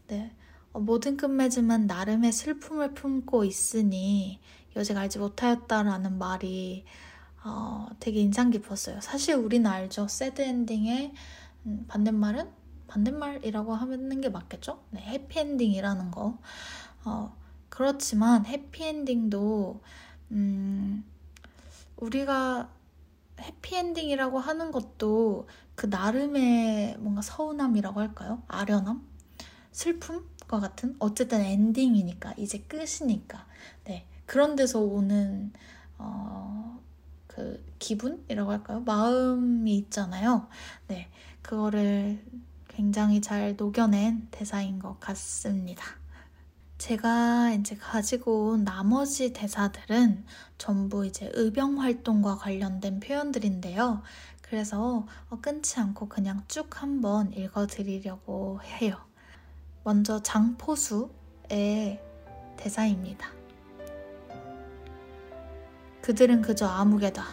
네, 0.08 0.36
어, 0.72 0.80
모든 0.80 1.16
끝맺음은 1.16 1.86
나름의 1.86 2.32
슬픔을 2.32 2.94
품고 2.94 3.44
있으니 3.44 4.40
여지가 4.74 5.02
알지 5.02 5.20
못하였다라는 5.20 6.18
말이 6.18 6.84
어, 7.44 7.86
되게 8.00 8.18
인상 8.20 8.50
깊었어요. 8.50 9.00
사실 9.00 9.36
우리는 9.36 9.70
알죠. 9.70 10.08
새드 10.08 10.42
엔딩의 10.42 11.14
음, 11.66 11.84
반대말은 11.86 12.50
반대말이라고 12.88 13.72
하는 13.72 14.20
게 14.20 14.28
맞겠죠? 14.30 14.82
네, 14.90 15.00
해피엔딩이라는 15.00 16.10
거. 16.10 16.38
어, 17.04 17.36
그렇지만 17.68 18.46
해피엔딩도, 18.46 19.80
음, 20.32 21.04
우리가 22.04 22.70
해피엔딩이라고 23.40 24.38
하는 24.38 24.70
것도 24.70 25.48
그 25.74 25.86
나름의 25.86 26.98
뭔가 26.98 27.22
서운함이라고 27.22 28.00
할까요? 28.00 28.42
아련함? 28.46 29.02
슬픔과 29.72 30.60
같은? 30.60 30.94
어쨌든 30.98 31.40
엔딩이니까, 31.40 32.34
이제 32.36 32.58
끝이니까. 32.60 33.46
네. 33.84 34.06
그런 34.26 34.54
데서 34.54 34.80
오는, 34.80 35.52
어, 35.98 36.80
그 37.26 37.64
기분이라고 37.78 38.52
할까요? 38.52 38.80
마음이 38.80 39.76
있잖아요. 39.78 40.48
네. 40.86 41.10
그거를 41.42 42.24
굉장히 42.68 43.20
잘 43.20 43.56
녹여낸 43.56 44.28
대사인 44.30 44.78
것 44.78 45.00
같습니다. 45.00 45.84
제가 46.84 47.52
이제 47.52 47.76
가지고 47.76 48.48
온 48.50 48.64
나머지 48.64 49.32
대사들은 49.32 50.26
전부 50.58 51.06
이제 51.06 51.30
의병 51.32 51.80
활동과 51.80 52.36
관련된 52.36 53.00
표현들인데요. 53.00 54.02
그래서 54.42 55.06
어, 55.30 55.38
끊지 55.40 55.80
않고 55.80 56.10
그냥 56.10 56.44
쭉 56.46 56.82
한번 56.82 57.32
읽어드리려고 57.32 58.60
해요. 58.62 58.98
먼저 59.82 60.22
장포수의 60.22 62.02
대사입니다. 62.58 63.28
그들은 66.02 66.42
그저 66.42 66.66
암흑개다. 66.66 67.24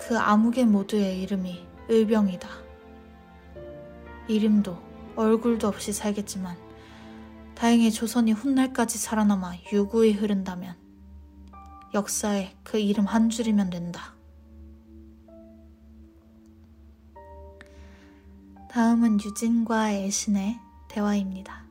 그 0.00 0.18
암흑의 0.18 0.66
모두의 0.66 1.22
이름이 1.22 1.66
의병이다. 1.88 2.46
이름도 4.28 4.76
얼굴도 5.16 5.66
없이 5.66 5.94
살겠지만 5.94 6.65
다행히 7.56 7.90
조선이 7.90 8.32
훗날까지 8.32 8.98
살아남아 8.98 9.54
유구히 9.72 10.12
흐른다면 10.12 10.76
역사에 11.94 12.54
그 12.62 12.78
이름 12.78 13.06
한 13.06 13.30
줄이면 13.30 13.70
된다. 13.70 14.14
다음은 18.70 19.20
유진과 19.20 19.94
애신의 19.94 20.60
대화입니다. 20.88 21.64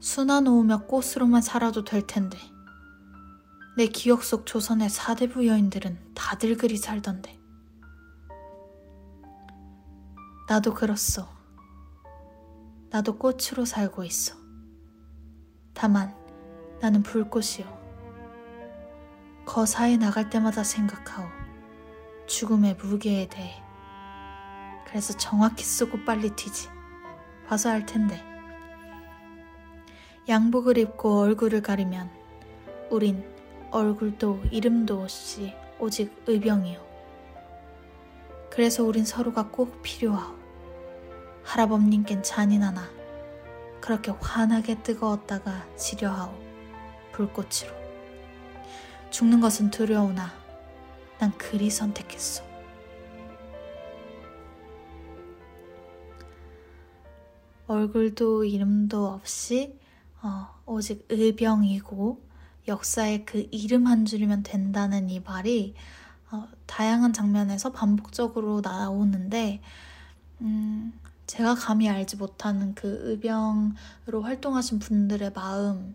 수나 0.00 0.40
놓으며 0.40 0.86
꽃으로만 0.86 1.40
살아도 1.40 1.84
될 1.84 2.04
텐데 2.04 2.38
내 3.76 3.86
기억 3.86 4.24
속 4.24 4.46
조선의 4.46 4.90
사대부 4.90 5.46
여인들은 5.46 6.14
다들 6.14 6.56
그리 6.56 6.76
살던데 6.76 7.38
나도 10.48 10.74
그렇소. 10.74 11.39
나도 12.90 13.18
꽃으로 13.18 13.64
살고 13.64 14.02
있어. 14.04 14.34
다만 15.72 16.12
나는 16.80 17.02
불꽃이요. 17.02 17.78
거사에 19.46 19.96
나갈 19.96 20.28
때마다 20.28 20.64
생각하오. 20.64 21.26
죽음의 22.26 22.76
무게에 22.82 23.28
대해. 23.28 23.62
그래서 24.86 25.16
정확히 25.16 25.62
쓰고 25.62 26.04
빨리 26.04 26.30
튀지. 26.34 26.68
봐서 27.46 27.70
알 27.70 27.86
텐데. 27.86 28.20
양복을 30.28 30.76
입고 30.78 31.20
얼굴을 31.20 31.62
가리면 31.62 32.10
우린 32.90 33.24
얼굴도 33.70 34.42
이름도 34.50 35.02
없이 35.02 35.54
오직 35.78 36.24
의병이요. 36.26 36.90
그래서 38.50 38.82
우린 38.82 39.04
서로가 39.04 39.48
꼭 39.50 39.80
필요하오. 39.82 40.39
할아버님께는 41.44 42.22
잔인하나 42.22 42.88
그렇게 43.80 44.10
환하게 44.10 44.82
뜨거웠다가 44.82 45.66
지려하오. 45.76 46.32
불꽃으로. 47.12 47.74
죽는 49.10 49.40
것은 49.40 49.70
두려우나 49.70 50.32
난 51.18 51.36
그리 51.36 51.70
선택했어. 51.70 52.44
얼굴도 57.66 58.44
이름도 58.44 59.06
없이 59.06 59.78
어, 60.22 60.48
오직 60.66 61.06
의병이고 61.08 62.20
역사의 62.66 63.24
그 63.24 63.46
이름 63.50 63.86
한 63.86 64.04
줄이면 64.04 64.42
된다는 64.42 65.08
이 65.08 65.20
말이 65.20 65.74
어, 66.32 66.48
다양한 66.66 67.12
장면에서 67.12 67.70
반복적으로 67.70 68.60
나오는데 68.60 69.62
음, 70.40 70.92
제가 71.30 71.54
감히 71.54 71.88
알지 71.88 72.16
못하는 72.16 72.74
그 72.74 73.02
의병으로 73.04 74.20
활동하신 74.20 74.80
분들의 74.80 75.30
마음을 75.32 75.94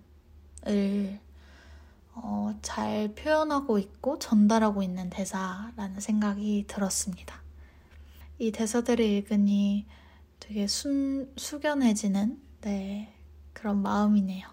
어, 2.13 2.57
잘 2.61 3.13
표현하고 3.13 3.77
있고 3.77 4.17
전달하고 4.17 4.81
있는 4.81 5.09
대사라는 5.09 5.99
생각이 5.99 6.63
들었습니다. 6.67 7.41
이 8.39 8.53
대사들을 8.53 9.03
읽으니 9.03 9.85
되게 10.39 10.67
순, 10.67 11.29
숙연해지는 11.35 12.41
네, 12.61 13.13
그런 13.51 13.81
마음이네요. 13.81 14.47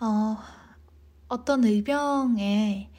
어, 0.00 0.36
어떤 1.28 1.64
의병에 1.64 2.90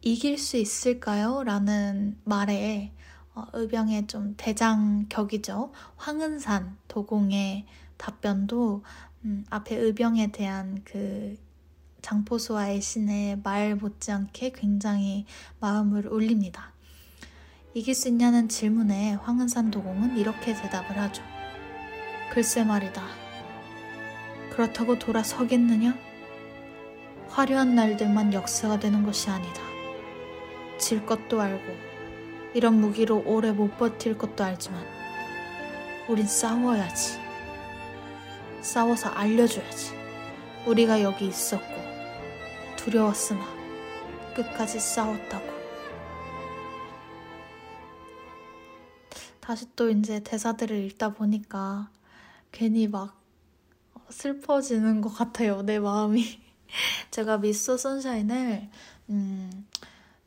이길 0.00 0.36
수 0.36 0.56
있을까요? 0.56 1.44
라는 1.44 2.20
말에 2.24 2.92
어, 3.34 3.46
의병의 3.52 4.06
좀 4.06 4.34
대장격이죠. 4.36 5.72
황은산 5.96 6.76
도공의 6.88 7.66
답변도 7.96 8.84
음, 9.24 9.44
앞에 9.50 9.76
의병에 9.76 10.32
대한 10.32 10.82
그 10.84 11.36
장포수와 12.02 12.70
애신의 12.70 13.40
말 13.42 13.76
못지않게 13.76 14.52
굉장히 14.52 15.24
마음을 15.60 16.06
울립니다. 16.06 16.72
이길 17.72 17.94
수 17.94 18.08
있냐는 18.08 18.48
질문에 18.48 19.14
황은산 19.14 19.70
도공은 19.70 20.16
이렇게 20.18 20.54
대답을 20.54 20.98
하죠. 20.98 21.22
글쎄 22.30 22.62
말이다. 22.62 23.02
그렇다고 24.50 24.98
돌아서겠느냐? 24.98 25.96
화려한 27.28 27.74
날들만 27.74 28.32
역사가 28.32 28.78
되는 28.78 29.02
것이 29.02 29.28
아니다. 29.28 29.60
질 30.78 31.04
것도 31.04 31.40
알고, 31.40 31.93
이런 32.54 32.80
무기로 32.80 33.24
오래 33.26 33.50
못 33.50 33.76
버틸 33.76 34.16
것도 34.16 34.44
알지만, 34.44 34.84
우린 36.08 36.26
싸워야지. 36.26 37.18
싸워서 38.62 39.10
알려줘야지. 39.10 39.92
우리가 40.66 41.02
여기 41.02 41.26
있었고, 41.26 41.74
두려웠으나, 42.76 43.44
끝까지 44.34 44.78
싸웠다고. 44.80 45.54
다시 49.40 49.66
또 49.76 49.90
이제 49.90 50.20
대사들을 50.20 50.74
읽다 50.84 51.10
보니까 51.10 51.90
괜히 52.50 52.88
막 52.88 53.20
슬퍼지는 54.08 55.00
것 55.00 55.10
같아요, 55.10 55.60
내 55.62 55.78
마음이. 55.78 56.24
제가 57.10 57.38
미스터 57.38 57.76
선샤인을, 57.76 58.70
음, 59.10 59.66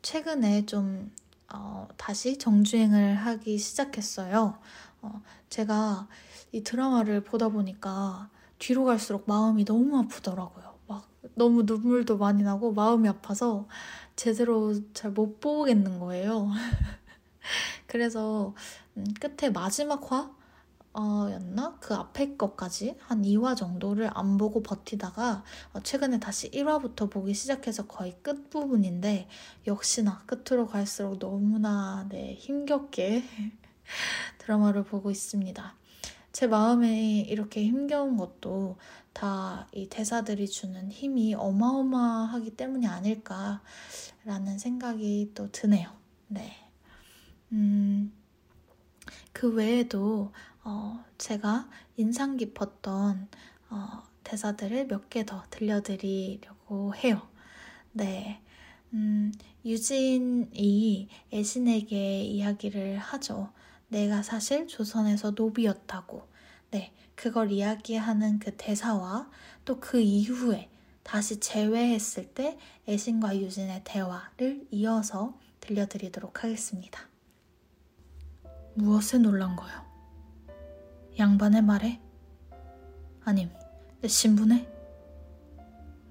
최근에 0.02 0.66
좀, 0.66 1.10
어, 1.52 1.88
다시 1.96 2.38
정주행을 2.38 3.14
하기 3.16 3.58
시작했어요. 3.58 4.58
어, 5.02 5.22
제가 5.48 6.08
이 6.52 6.62
드라마를 6.62 7.22
보다 7.24 7.48
보니까 7.48 8.30
뒤로 8.58 8.84
갈수록 8.84 9.24
마음이 9.26 9.64
너무 9.64 9.98
아프더라고요. 9.98 10.74
막 10.86 11.08
너무 11.34 11.62
눈물도 11.62 12.18
많이 12.18 12.42
나고 12.42 12.72
마음이 12.72 13.08
아파서 13.08 13.68
제대로 14.16 14.74
잘 14.92 15.12
못 15.12 15.40
보겠는 15.40 16.00
거예요. 16.00 16.50
그래서 17.86 18.54
음, 18.96 19.04
끝에 19.20 19.50
마지막 19.50 20.10
화 20.12 20.30
어, 20.98 21.30
였나? 21.30 21.76
그 21.80 21.94
앞에 21.94 22.36
것까지 22.36 22.96
한 22.98 23.22
2화 23.22 23.56
정도를 23.56 24.10
안 24.14 24.36
보고 24.36 24.62
버티다가 24.62 25.44
어, 25.72 25.80
최근에 25.80 26.18
다시 26.18 26.50
1화부터 26.50 27.10
보기 27.10 27.34
시작해서 27.34 27.86
거의 27.86 28.16
끝부분인데 28.22 29.28
역시나 29.66 30.24
끝으로 30.26 30.66
갈수록 30.66 31.18
너무나 31.18 32.06
네, 32.08 32.34
힘겹게 32.34 33.22
드라마를 34.38 34.84
보고 34.84 35.10
있습니다. 35.10 35.74
제 36.32 36.46
마음에 36.46 37.20
이렇게 37.20 37.64
힘겨운 37.64 38.16
것도 38.16 38.76
다 39.12 39.68
이 39.72 39.88
대사들이 39.88 40.48
주는 40.48 40.90
힘이 40.90 41.34
어마어마하기 41.34 42.56
때문이 42.56 42.86
아닐까라는 42.86 44.58
생각이 44.58 45.32
또 45.34 45.50
드네요. 45.52 45.90
네. 46.28 46.56
음, 47.52 48.12
그 49.32 49.52
외에도 49.52 50.32
어, 50.70 51.02
제가 51.16 51.66
인상 51.96 52.36
깊었던 52.36 53.28
어, 53.70 54.02
대사들을 54.22 54.86
몇 54.88 55.08
개 55.08 55.24
더 55.24 55.42
들려드리려고 55.48 56.94
해요. 56.94 57.26
네. 57.92 58.42
음, 58.92 59.32
유진이 59.64 61.08
애신에게 61.32 62.22
이야기를 62.22 62.98
하죠. 62.98 63.50
내가 63.88 64.22
사실 64.22 64.66
조선에서 64.66 65.30
노비였다고. 65.30 66.28
네. 66.70 66.92
그걸 67.14 67.50
이야기하는 67.50 68.38
그 68.38 68.54
대사와 68.56 69.30
또 69.64 69.80
그 69.80 70.00
이후에 70.00 70.68
다시 71.02 71.40
재회했을 71.40 72.26
때 72.34 72.58
애신과 72.86 73.38
유진의 73.38 73.82
대화를 73.84 74.66
이어서 74.70 75.38
들려드리도록 75.60 76.44
하겠습니다. 76.44 77.08
무엇에 78.74 79.16
놀란 79.18 79.56
거요? 79.56 79.87
양반의 81.18 81.62
말에? 81.62 82.00
아님, 83.24 83.50
내 84.00 84.06
신분에? 84.06 84.72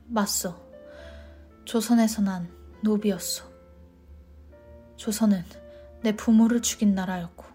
맞소. 0.07 0.53
조선에서 1.63 2.21
난 2.21 2.49
노비였소. 2.83 3.45
조선은 4.97 5.45
내 6.03 6.13
부모를 6.13 6.61
죽인 6.61 6.93
나라였고, 6.93 7.45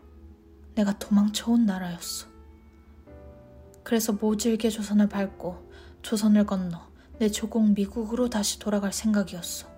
내가 0.75 0.99
도망쳐온 0.99 1.67
나라였소. 1.67 2.27
그래서 3.83 4.15
모질게 4.15 4.71
조선을 4.71 5.11
밟고 5.11 5.71
조선을 6.01 6.47
건너 6.47 6.81
내 7.19 7.29
조공 7.29 7.75
미국으로 7.75 8.31
다시 8.31 8.59
돌아갈 8.59 8.95
생각이었소. 8.95 9.69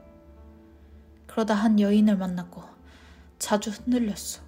그러다 1.27 1.55
한 1.55 1.81
여인을 1.81 2.17
만났고 2.17 2.63
자주 3.41 3.71
흔들렸소. 3.71 4.44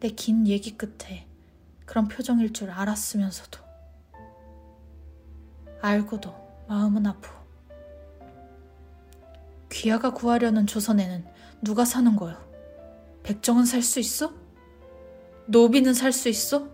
내 0.00 0.08
긴 0.08 0.46
얘기 0.46 0.76
끝에 0.76 1.26
그런 1.84 2.08
표정일 2.08 2.52
줄 2.52 2.70
알았으면서도 2.70 3.58
알고도 5.82 6.64
마음은 6.68 7.06
아프. 7.06 7.30
귀하가 9.70 10.10
구하려는 10.12 10.66
조선에는 10.66 11.26
누가 11.62 11.84
사는 11.84 12.16
거요? 12.16 12.36
백정은 13.22 13.64
살 13.64 13.82
수 13.82 14.00
있어? 14.00 14.32
노비는 15.46 15.94
살 15.94 16.12
수 16.12 16.28
있어? 16.28 16.68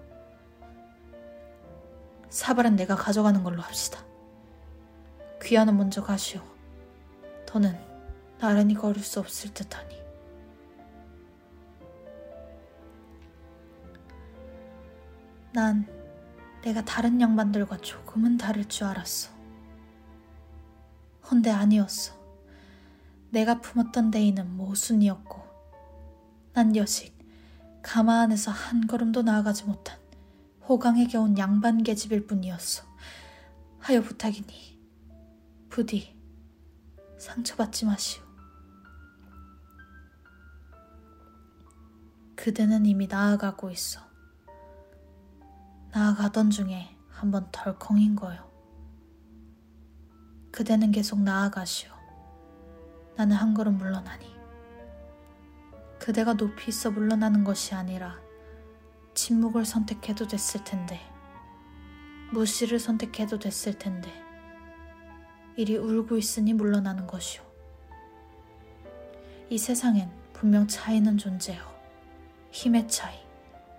사발은 2.30 2.76
내가 2.76 2.94
가져가는 2.96 3.42
걸로 3.42 3.62
합시다. 3.62 4.04
귀하는 5.42 5.76
먼저 5.76 6.02
가시오. 6.02 6.40
더는 7.46 7.76
나란히 8.38 8.74
걸을 8.74 9.02
수 9.02 9.20
없을 9.20 9.54
듯하니. 9.54 10.05
난 15.56 15.86
내가 16.60 16.84
다른 16.84 17.18
양반들과 17.18 17.78
조금은 17.78 18.36
다를 18.36 18.66
줄 18.66 18.84
알았어. 18.88 19.30
헌데 21.30 21.50
아니었어. 21.50 22.12
내가 23.30 23.62
품었던 23.62 24.10
대인은 24.10 24.54
모순이었고, 24.54 25.42
난 26.52 26.76
여식 26.76 27.16
가마 27.82 28.20
안에서 28.20 28.50
한 28.50 28.86
걸음도 28.86 29.22
나아가지 29.22 29.64
못한 29.64 29.98
호강에 30.68 31.06
겨운 31.06 31.38
양반 31.38 31.82
계집일 31.82 32.26
뿐이었어. 32.26 32.84
하여 33.78 34.02
부탁이니 34.02 34.78
부디 35.70 36.20
상처받지 37.18 37.86
마시오. 37.86 38.22
그대는 42.34 42.84
이미 42.84 43.06
나아가고 43.06 43.70
있어. 43.70 44.05
나아가던 45.96 46.50
중에 46.50 46.94
한번 47.08 47.48
덜컹인 47.50 48.16
거요. 48.16 48.38
그대는 50.52 50.92
계속 50.92 51.22
나아가시오. 51.22 51.90
나는 53.16 53.34
한 53.34 53.54
걸음 53.54 53.78
물러나니. 53.78 54.26
그대가 55.98 56.34
높이 56.34 56.68
있어 56.68 56.90
물러나는 56.90 57.44
것이 57.44 57.74
아니라 57.74 58.18
침묵을 59.14 59.64
선택해도 59.64 60.26
됐을 60.26 60.62
텐데, 60.64 61.00
무시를 62.30 62.78
선택해도 62.78 63.38
됐을 63.38 63.78
텐데, 63.78 64.12
이리 65.56 65.78
울고 65.78 66.18
있으니 66.18 66.52
물러나는 66.52 67.06
것이오. 67.06 67.42
이 69.48 69.56
세상엔 69.56 70.10
분명 70.34 70.68
차이는 70.68 71.16
존재요. 71.16 71.62
힘의 72.50 72.86
차이, 72.86 73.18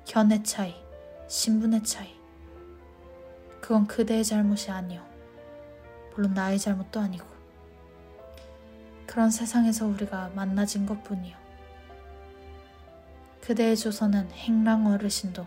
견의 0.05 0.43
차이, 0.43 0.86
신분의 1.27 1.83
차이. 1.83 2.15
그건 3.61 3.85
그대의 3.85 4.23
잘못이 4.23 4.71
아니오. 4.71 5.01
물론 6.13 6.33
나의 6.33 6.57
잘못도 6.57 6.99
아니고. 6.99 7.25
그런 9.05 9.29
세상에서 9.29 9.87
우리가 9.87 10.29
만나진 10.35 10.85
것 10.85 11.03
뿐이요. 11.03 11.35
그대의 13.41 13.77
조선은 13.77 14.31
행랑 14.31 14.87
어르신도 14.87 15.45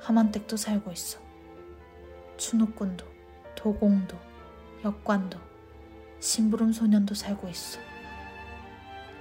하만댁도 0.00 0.56
살고 0.56 0.92
있어. 0.92 1.18
추노꾼도, 2.36 3.06
도공도, 3.54 4.16
역관도, 4.84 5.38
심부름 6.20 6.72
소년도 6.72 7.14
살고 7.14 7.48
있어. 7.48 7.80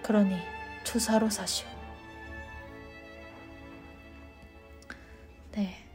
그러니 0.04 0.38
투사로 0.84 1.30
사시오. 1.30 1.68
네. 5.52 5.87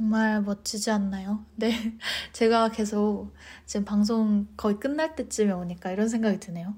정말 0.00 0.40
멋지지 0.40 0.90
않나요? 0.90 1.44
네. 1.56 1.98
제가 2.32 2.70
계속 2.70 3.34
지금 3.66 3.84
방송 3.84 4.48
거의 4.56 4.80
끝날 4.80 5.14
때쯤에 5.14 5.52
오니까 5.52 5.90
이런 5.90 6.08
생각이 6.08 6.40
드네요. 6.40 6.74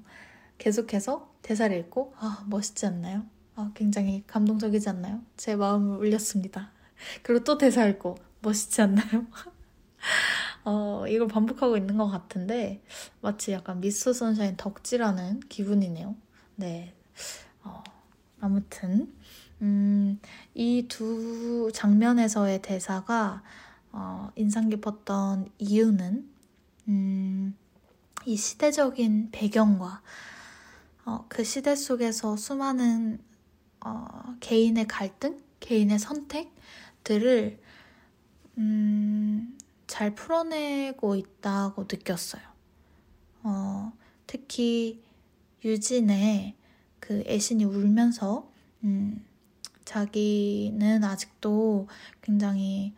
계속해서 0.57 1.33
대사를 1.41 1.75
읽고, 1.77 2.13
아, 2.17 2.43
멋있지 2.49 2.85
않나요? 2.85 3.23
아, 3.55 3.71
굉장히 3.75 4.25
감동적이지 4.27 4.89
않나요? 4.89 5.21
제 5.37 5.55
마음을 5.55 5.99
울렸습니다. 5.99 6.71
그리고 7.23 7.45
또 7.45 7.57
대사 7.57 7.85
읽고, 7.87 8.17
멋있지 8.41 8.81
않나요? 8.81 9.25
어, 10.65 11.05
이걸 11.07 11.29
반복하고 11.29 11.77
있는 11.77 11.95
것 11.95 12.09
같은데, 12.09 12.83
마치 13.21 13.53
약간 13.53 13.79
미스 13.79 14.11
선샤인 14.11 14.57
덕질하는 14.57 15.39
기분이네요. 15.47 16.13
네. 16.57 16.93
어, 17.63 17.81
아무튼, 18.41 19.15
음, 19.63 20.19
이 20.55 20.87
두 20.89 21.71
장면에서의 21.73 22.61
대사가, 22.61 23.43
어, 23.91 24.29
인상 24.35 24.69
깊었던 24.69 25.49
이유는, 25.57 26.29
음, 26.89 27.55
이 28.25 28.35
시대적인 28.35 29.29
배경과, 29.31 30.01
어, 31.05 31.25
그 31.29 31.43
시대 31.43 31.75
속에서 31.75 32.35
수많은, 32.37 33.19
어, 33.85 34.35
개인의 34.41 34.87
갈등, 34.87 35.39
개인의 35.61 35.99
선택들을, 35.99 37.59
음, 38.57 39.57
잘 39.87 40.15
풀어내고 40.15 41.15
있다고 41.15 41.83
느꼈어요. 41.83 42.41
어, 43.43 43.93
특히 44.27 45.01
유진의 45.63 46.55
그 46.99 47.23
애신이 47.27 47.63
울면서 47.65 48.49
음, 48.83 49.23
자기는 49.85 51.03
아직도 51.03 51.87
굉장히 52.21 52.93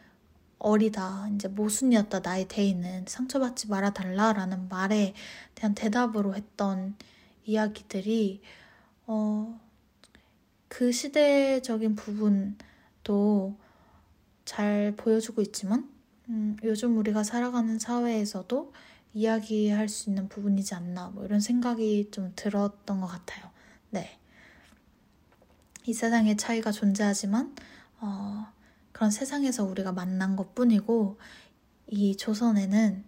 어리다, 0.58 1.30
이제 1.36 1.48
모순이었다, 1.48 2.20
나의 2.20 2.48
대인은 2.48 3.06
상처받지 3.08 3.68
말아달라라는 3.68 4.70
말에 4.70 5.14
대한 5.54 5.76
대답으로 5.76 6.36
했던 6.36 6.96
이야기들이, 7.46 8.42
어, 9.08 9.60
그 10.68 10.92
시대적인 10.92 11.96
부분도 11.96 13.56
잘 14.46 14.94
보여주고 14.98 15.42
있지만, 15.42 15.90
음, 16.30 16.58
요즘 16.64 16.98
우리가 16.98 17.24
살아가는 17.24 17.78
사회에서도 17.78 18.74
이야기할 19.14 19.88
수 19.88 20.10
있는 20.10 20.28
부분이지 20.28 20.76
않나 20.76 21.10
뭐 21.10 21.24
이런 21.26 21.40
생각이 21.40 22.10
좀 22.12 22.34
들었던 22.36 23.00
것 23.02 23.08
같아요. 23.08 23.50
네. 23.90 24.20
이 25.86 25.94
세상에 25.94 26.36
차이가 26.36 26.72
존재하지만 26.72 27.56
어, 28.00 28.48
그런 28.92 29.12
세상에서 29.12 29.64
우리가 29.66 29.92
만난 29.92 30.36
것 30.36 30.56
뿐이고 30.56 31.18
이 31.88 32.16
조선에는 32.18 33.04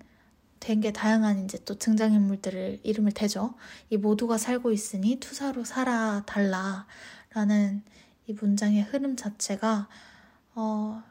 되게 0.59 0.91
다양한 0.91 1.45
이제 1.45 1.59
또 1.65 1.75
등장인물들을 1.77 2.81
이름을 2.83 3.11
대죠. 3.13 3.55
이 3.89 3.97
모두가 3.97 4.37
살고 4.37 4.71
있으니 4.71 5.17
투사로 5.19 5.63
살아 5.63 6.23
달라 6.25 6.87
라는 7.33 7.83
이 8.27 8.33
문장의 8.33 8.83
흐름 8.83 9.15
자체가 9.15 9.87
어, 10.55 11.03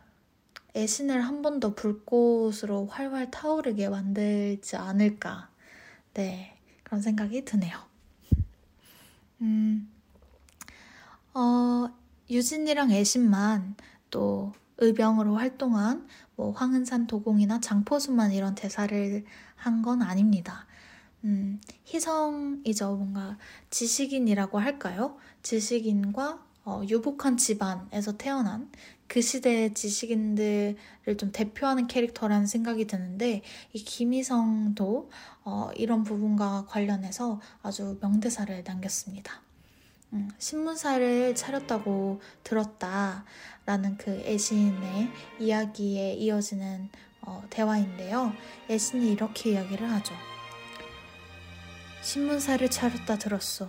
애신을 0.77 1.23
한 1.23 1.43
번 1.43 1.61
더 1.61 1.75
불꽃으로 1.75 2.87
활활 2.87 3.31
타오르게 3.31 3.89
만들지 3.89 4.77
않을까. 4.77 5.51
네, 6.15 6.57
그런 6.85 7.01
생각이 7.03 7.45
드네요. 7.45 7.79
음, 9.41 9.91
어, 11.37 11.91
유진이랑 12.31 12.91
애신만 12.93 13.77
또 14.11 14.53
의병으로 14.79 15.37
활동한 15.37 16.07
뭐 16.35 16.53
황은산 16.53 17.07
도공이나 17.07 17.61
장포수만 17.61 18.33
이런 18.33 18.55
대사를 18.55 19.25
한 19.55 19.83
건 19.83 20.01
아닙니다. 20.03 20.67
음, 21.25 21.61
희성이죠. 21.87 22.97
뭔가 22.97 23.37
지식인이라고 23.71 24.59
할까요? 24.59 25.17
지식인과 25.43 26.45
어, 26.65 26.83
유복한 26.89 27.37
집안에서 27.37 28.17
태어난 28.17 28.71
그 29.07 29.21
시대의 29.21 29.75
지식인들을 29.75 30.77
좀 31.19 31.33
대표하는 31.33 31.87
캐릭터라는 31.87 32.47
생각이 32.47 32.87
드는데 32.87 33.43
이 33.75 33.79
김희성도 33.85 35.11
어, 35.45 35.71
이런 35.77 36.03
부분과 36.03 36.65
관련해서 36.67 37.41
아주 37.63 37.99
명대사를 38.01 38.65
남겼습니다. 38.67 39.46
음, 40.13 40.31
신문사를 40.39 41.35
차렸다고 41.35 42.21
들었다 42.43 43.25
라는 43.65 43.97
그 43.97 44.11
애신의 44.11 45.11
이야기에 45.41 46.15
이어지는 46.15 46.89
어, 47.23 47.43
대화인데요. 47.51 48.33
애신이 48.71 49.11
이렇게 49.11 49.53
이야기를 49.53 49.91
하죠. 49.91 50.15
신문사를 52.03 52.71
차렸다 52.71 53.19
들었소. 53.19 53.69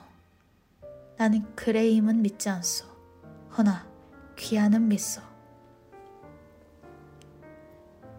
나는 1.18 1.56
그레임은 1.56 2.22
믿지 2.22 2.50
않소. 2.50 2.86
허나 3.58 3.88
귀하는 4.38 4.88
믿소. 4.88 5.22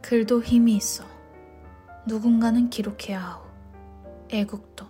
글도 0.03 0.43
힘이 0.43 0.77
있어. 0.77 1.05
누군가는 2.07 2.69
기록해야 2.69 3.21
하오. 3.21 3.47
애국도, 4.31 4.87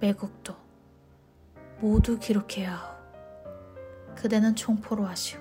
매국도 0.00 0.56
모두 1.80 2.18
기록해야 2.18 2.76
하오. 2.76 4.14
그대는 4.14 4.54
총포로 4.54 5.06
하시오. 5.06 5.40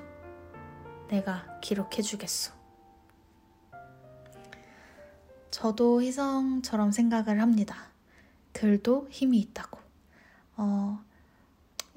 내가 1.09 1.59
기록해 1.59 2.01
주겠소. 2.01 2.53
저도 5.51 6.01
희성처럼 6.01 6.93
생각을 6.93 7.41
합니다. 7.41 7.75
글도 8.53 9.07
힘이 9.09 9.39
있다고. 9.39 9.79
어, 10.55 11.03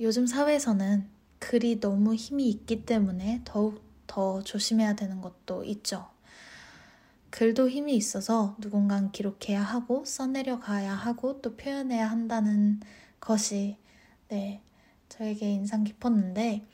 요즘 0.00 0.26
사회에서는 0.26 1.08
글이 1.38 1.78
너무 1.78 2.16
힘이 2.16 2.48
있기 2.48 2.84
때문에 2.84 3.42
더욱 3.44 3.80
더 4.08 4.42
조심해야 4.42 4.94
되는 4.94 5.20
것도 5.20 5.62
있죠. 5.64 6.08
글도 7.30 7.68
힘이 7.68 7.94
있어서 7.94 8.56
누군가 8.60 9.08
기록해야 9.12 9.62
하고 9.62 10.04
써내려 10.04 10.58
가야 10.58 10.94
하고 10.94 11.40
또 11.40 11.56
표현해야 11.56 12.10
한다는 12.10 12.80
것이 13.20 13.76
네, 14.32 14.62
저에게 15.10 15.52
인상 15.52 15.84
깊었는데 15.84 16.66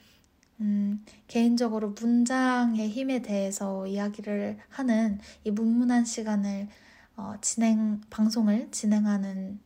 음, 0.61 1.03
개인적으로 1.27 1.89
문장의 1.89 2.87
힘에 2.87 3.21
대해서 3.21 3.85
이야기를 3.85 4.59
하는 4.69 5.19
이 5.43 5.51
문문한 5.51 6.05
시간을 6.05 6.69
어, 7.17 7.33
진행 7.41 7.99
방송을 8.09 8.71
진행하는 8.71 9.59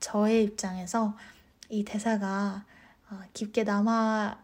저의 0.00 0.44
입장에서 0.44 1.18
이 1.68 1.84
대사가 1.84 2.64
어, 3.10 3.20
깊게 3.34 3.64
남아 3.64 4.42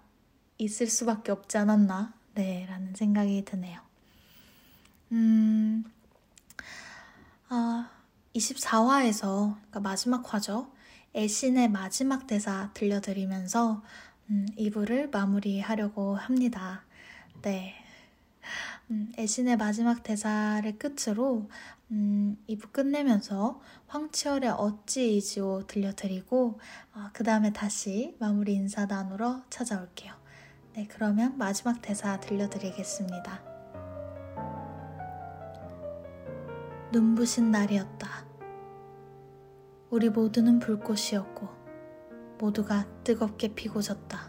있을 0.58 0.86
수밖에 0.86 1.32
없지 1.32 1.56
않았나, 1.56 2.12
네, 2.34 2.66
라는 2.68 2.94
생각이 2.94 3.46
드네요. 3.46 3.80
음, 5.12 5.84
아, 7.48 7.90
24화에서, 8.34 9.54
그러니까 9.54 9.80
마지막 9.80 10.34
화죠. 10.34 10.73
애신의 11.14 11.68
마지막 11.70 12.26
대사 12.26 12.70
들려드리면서, 12.74 13.82
음, 14.30 14.46
2부를 14.58 15.10
마무리하려고 15.10 16.16
합니다. 16.16 16.84
네. 17.42 17.74
음, 18.90 19.12
애신의 19.18 19.56
마지막 19.56 20.02
대사를 20.02 20.78
끝으로 20.78 21.48
음, 21.90 22.36
2부 22.48 22.72
끝내면서 22.72 23.60
황치열의 23.86 24.50
어찌이지오 24.50 25.66
들려드리고 25.66 26.58
어, 26.94 27.08
그 27.12 27.24
다음에 27.24 27.52
다시 27.52 28.16
마무리 28.18 28.54
인사 28.54 28.86
나누러 28.86 29.42
찾아올게요. 29.50 30.14
네, 30.74 30.86
그러면 30.90 31.38
마지막 31.38 31.80
대사 31.80 32.18
들려드리겠습니다. 32.20 33.42
눈부신 36.92 37.50
날이었다. 37.50 38.23
우리 39.94 40.10
모두는 40.10 40.58
불꽃이었고 40.58 41.48
모두가 42.40 42.84
뜨겁게 43.04 43.54
피고 43.54 43.80
졌다. 43.80 44.28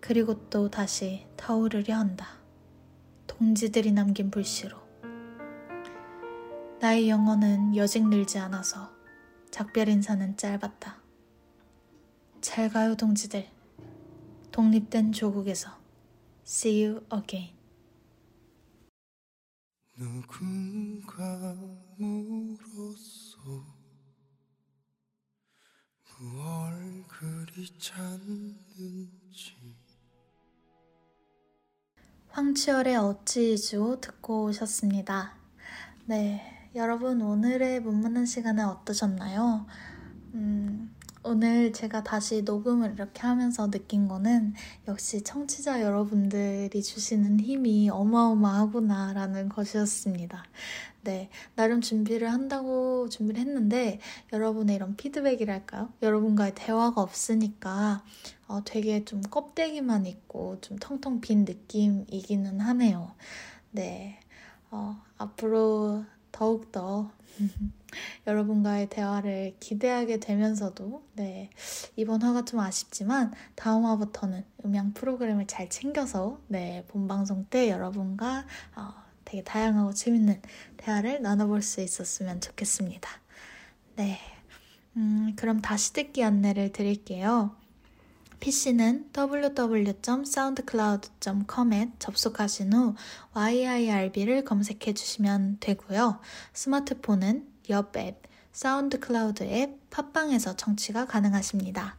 그리고 0.00 0.48
또 0.50 0.68
다시 0.68 1.28
타오르려 1.36 1.94
한다. 1.94 2.26
동지들이 3.28 3.92
남긴 3.92 4.32
불씨로. 4.32 4.76
나의 6.80 7.08
영혼은 7.08 7.76
여직 7.76 8.08
늘지 8.08 8.36
않아서 8.38 8.90
작별 9.52 9.88
인사는 9.88 10.36
짧았다. 10.36 11.00
잘 12.40 12.70
가요, 12.70 12.96
동지들. 12.96 13.46
독립된 14.50 15.12
조국에서. 15.12 15.70
See 16.44 16.84
you 16.84 17.06
again. 17.14 17.54
누군가 19.96 21.54
찾는지. 27.78 29.54
황치열의 32.28 32.96
어찌이죠 32.96 34.00
듣고 34.00 34.44
오셨습니다. 34.46 35.34
네. 36.06 36.70
여러분 36.74 37.22
오늘의 37.22 37.80
문문한 37.80 38.26
시간은 38.26 38.66
어떠셨나요? 38.66 39.66
음, 40.34 40.63
오늘 41.26 41.72
제가 41.72 42.02
다시 42.04 42.42
녹음을 42.42 42.92
이렇게 42.92 43.22
하면서 43.22 43.70
느낀 43.70 44.08
거는 44.08 44.52
역시 44.86 45.24
청취자 45.24 45.80
여러분들이 45.80 46.82
주시는 46.82 47.40
힘이 47.40 47.88
어마어마하구나라는 47.88 49.48
것이었습니다. 49.48 50.44
네, 51.00 51.30
나름 51.54 51.80
준비를 51.80 52.30
한다고 52.30 53.08
준비를 53.08 53.40
했는데 53.40 54.00
여러분의 54.34 54.76
이런 54.76 54.96
피드백이랄까요? 54.96 55.88
여러분과의 56.02 56.54
대화가 56.54 57.00
없으니까 57.00 58.04
어, 58.46 58.60
되게 58.62 59.06
좀 59.06 59.22
껍데기만 59.22 60.04
있고 60.04 60.58
좀 60.60 60.76
텅텅 60.78 61.22
빈 61.22 61.46
느낌이기는 61.46 62.60
하네요. 62.60 63.14
네, 63.70 64.20
어, 64.70 65.00
앞으로 65.16 66.04
더욱더 66.32 67.10
여러분과의 68.26 68.88
대화를 68.88 69.56
기대하게 69.60 70.18
되면서도 70.20 71.02
네 71.14 71.50
이번 71.96 72.22
화가 72.22 72.44
좀 72.44 72.60
아쉽지만 72.60 73.32
다음 73.54 73.84
화부터는 73.86 74.44
음향 74.64 74.92
프로그램을 74.94 75.46
잘 75.46 75.68
챙겨서 75.68 76.40
네 76.48 76.84
본 76.88 77.08
방송 77.08 77.44
때 77.46 77.70
여러분과 77.70 78.46
어, 78.76 78.94
되게 79.24 79.42
다양하고 79.42 79.92
재밌는 79.94 80.40
대화를 80.76 81.22
나눠볼 81.22 81.62
수 81.62 81.80
있었으면 81.80 82.40
좋겠습니다. 82.40 83.10
네, 83.96 84.18
음, 84.96 85.34
그럼 85.36 85.60
다시 85.60 85.92
듣기 85.92 86.24
안내를 86.24 86.72
드릴게요. 86.72 87.56
PC는 88.44 89.10
www.soundcloud.com에 89.16 91.92
접속하신 91.98 92.74
후 92.74 92.94
YIRB를 93.32 94.44
검색해 94.44 94.92
주시면 94.92 95.56
되고요. 95.60 96.20
스마트폰은 96.52 97.48
옆 97.70 97.96
앱, 97.96 98.20
사운드클라우드 98.52 99.44
앱, 99.44 99.88
팟빵에서 99.88 100.56
청취가 100.56 101.06
가능하십니다. 101.06 101.96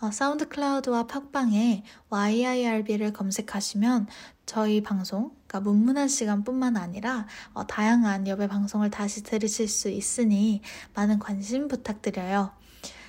어, 0.00 0.10
사운드클라우드와 0.10 1.06
팟빵에 1.06 1.84
YIRB를 2.10 3.12
검색하시면 3.12 4.08
저희 4.44 4.82
방송, 4.82 5.30
그러니까 5.46 5.70
문문한 5.70 6.08
시간뿐만 6.08 6.76
아니라 6.76 7.28
어, 7.52 7.64
다양한 7.64 8.26
여배 8.26 8.48
방송을 8.48 8.90
다시 8.90 9.22
들으실 9.22 9.68
수 9.68 9.88
있으니 9.88 10.62
많은 10.94 11.20
관심 11.20 11.68
부탁드려요. 11.68 12.50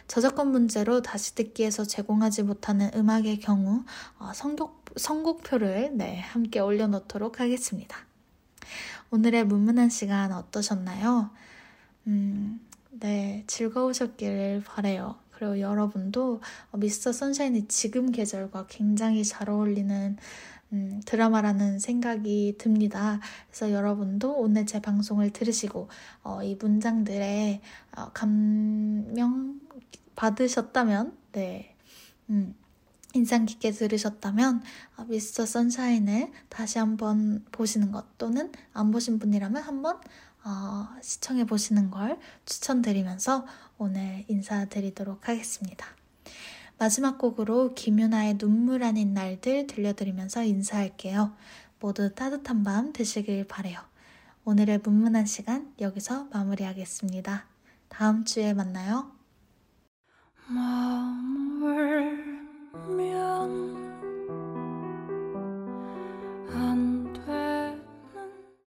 저작권 0.07 0.51
문제로 0.51 1.01
다시 1.01 1.35
듣기에서 1.35 1.83
제공하지 1.83 2.43
못하는 2.43 2.89
음악의 2.95 3.39
경우 3.39 3.83
어, 4.19 4.31
선곡, 4.33 4.85
선곡표를 4.95 5.91
네, 5.93 6.19
함께 6.21 6.59
올려놓도록 6.59 7.39
하겠습니다. 7.39 7.97
오늘의 9.11 9.45
문문한 9.45 9.89
시간 9.89 10.31
어떠셨나요? 10.31 11.29
음, 12.07 12.59
네, 12.91 13.43
즐거우셨기를 13.47 14.63
바래요. 14.65 15.15
그리고 15.31 15.59
여러분도 15.59 16.41
어, 16.71 16.77
미스터 16.77 17.11
선샤인이 17.11 17.67
지금 17.67 18.11
계절과 18.11 18.67
굉장히 18.67 19.23
잘 19.23 19.49
어울리는 19.49 20.17
음, 20.73 21.01
드라마라는 21.05 21.79
생각이 21.79 22.55
듭니다. 22.57 23.19
그래서 23.49 23.71
여러분도 23.71 24.33
오늘 24.33 24.65
제 24.65 24.81
방송을 24.81 25.31
들으시고 25.31 25.89
어, 26.23 26.43
이 26.43 26.55
문장들의 26.55 27.61
어, 27.97 28.09
감명 28.13 29.59
받으셨다면, 30.17 31.17
네, 31.31 31.77
음, 32.29 32.53
인상 33.13 33.45
깊게 33.45 33.71
들으셨다면 33.71 34.61
어, 34.97 35.05
미스터 35.05 35.45
선샤인을 35.45 36.31
다시 36.49 36.77
한번 36.77 37.45
보시는 37.51 37.91
것 37.91 38.17
또는 38.17 38.51
안 38.73 38.91
보신 38.91 39.17
분이라면 39.17 39.63
한번 39.63 39.99
어, 40.43 40.87
시청해 41.01 41.45
보시는 41.45 41.89
걸 41.89 42.19
추천드리면서 42.45 43.45
오늘 43.77 44.25
인사드리도록 44.27 45.27
하겠습니다. 45.27 45.87
마지막 46.77 47.17
곡으로 47.17 47.73
김윤아의 47.73 48.37
눈물 48.37 48.83
아닌 48.83 49.13
날들 49.13 49.67
들려드리면서 49.67 50.43
인사할게요. 50.43 51.35
모두 51.79 52.13
따뜻한 52.13 52.63
밤 52.63 52.93
되시길 52.93 53.47
바래요. 53.47 53.79
오늘의 54.45 54.79
문문한 54.83 55.25
시간 55.25 55.73
여기서 55.79 56.25
마무리하겠습니다. 56.31 57.45
다음 57.89 58.25
주에 58.25 58.53
만나요. 58.53 59.16
머물면 60.49 62.07
안 66.53 66.96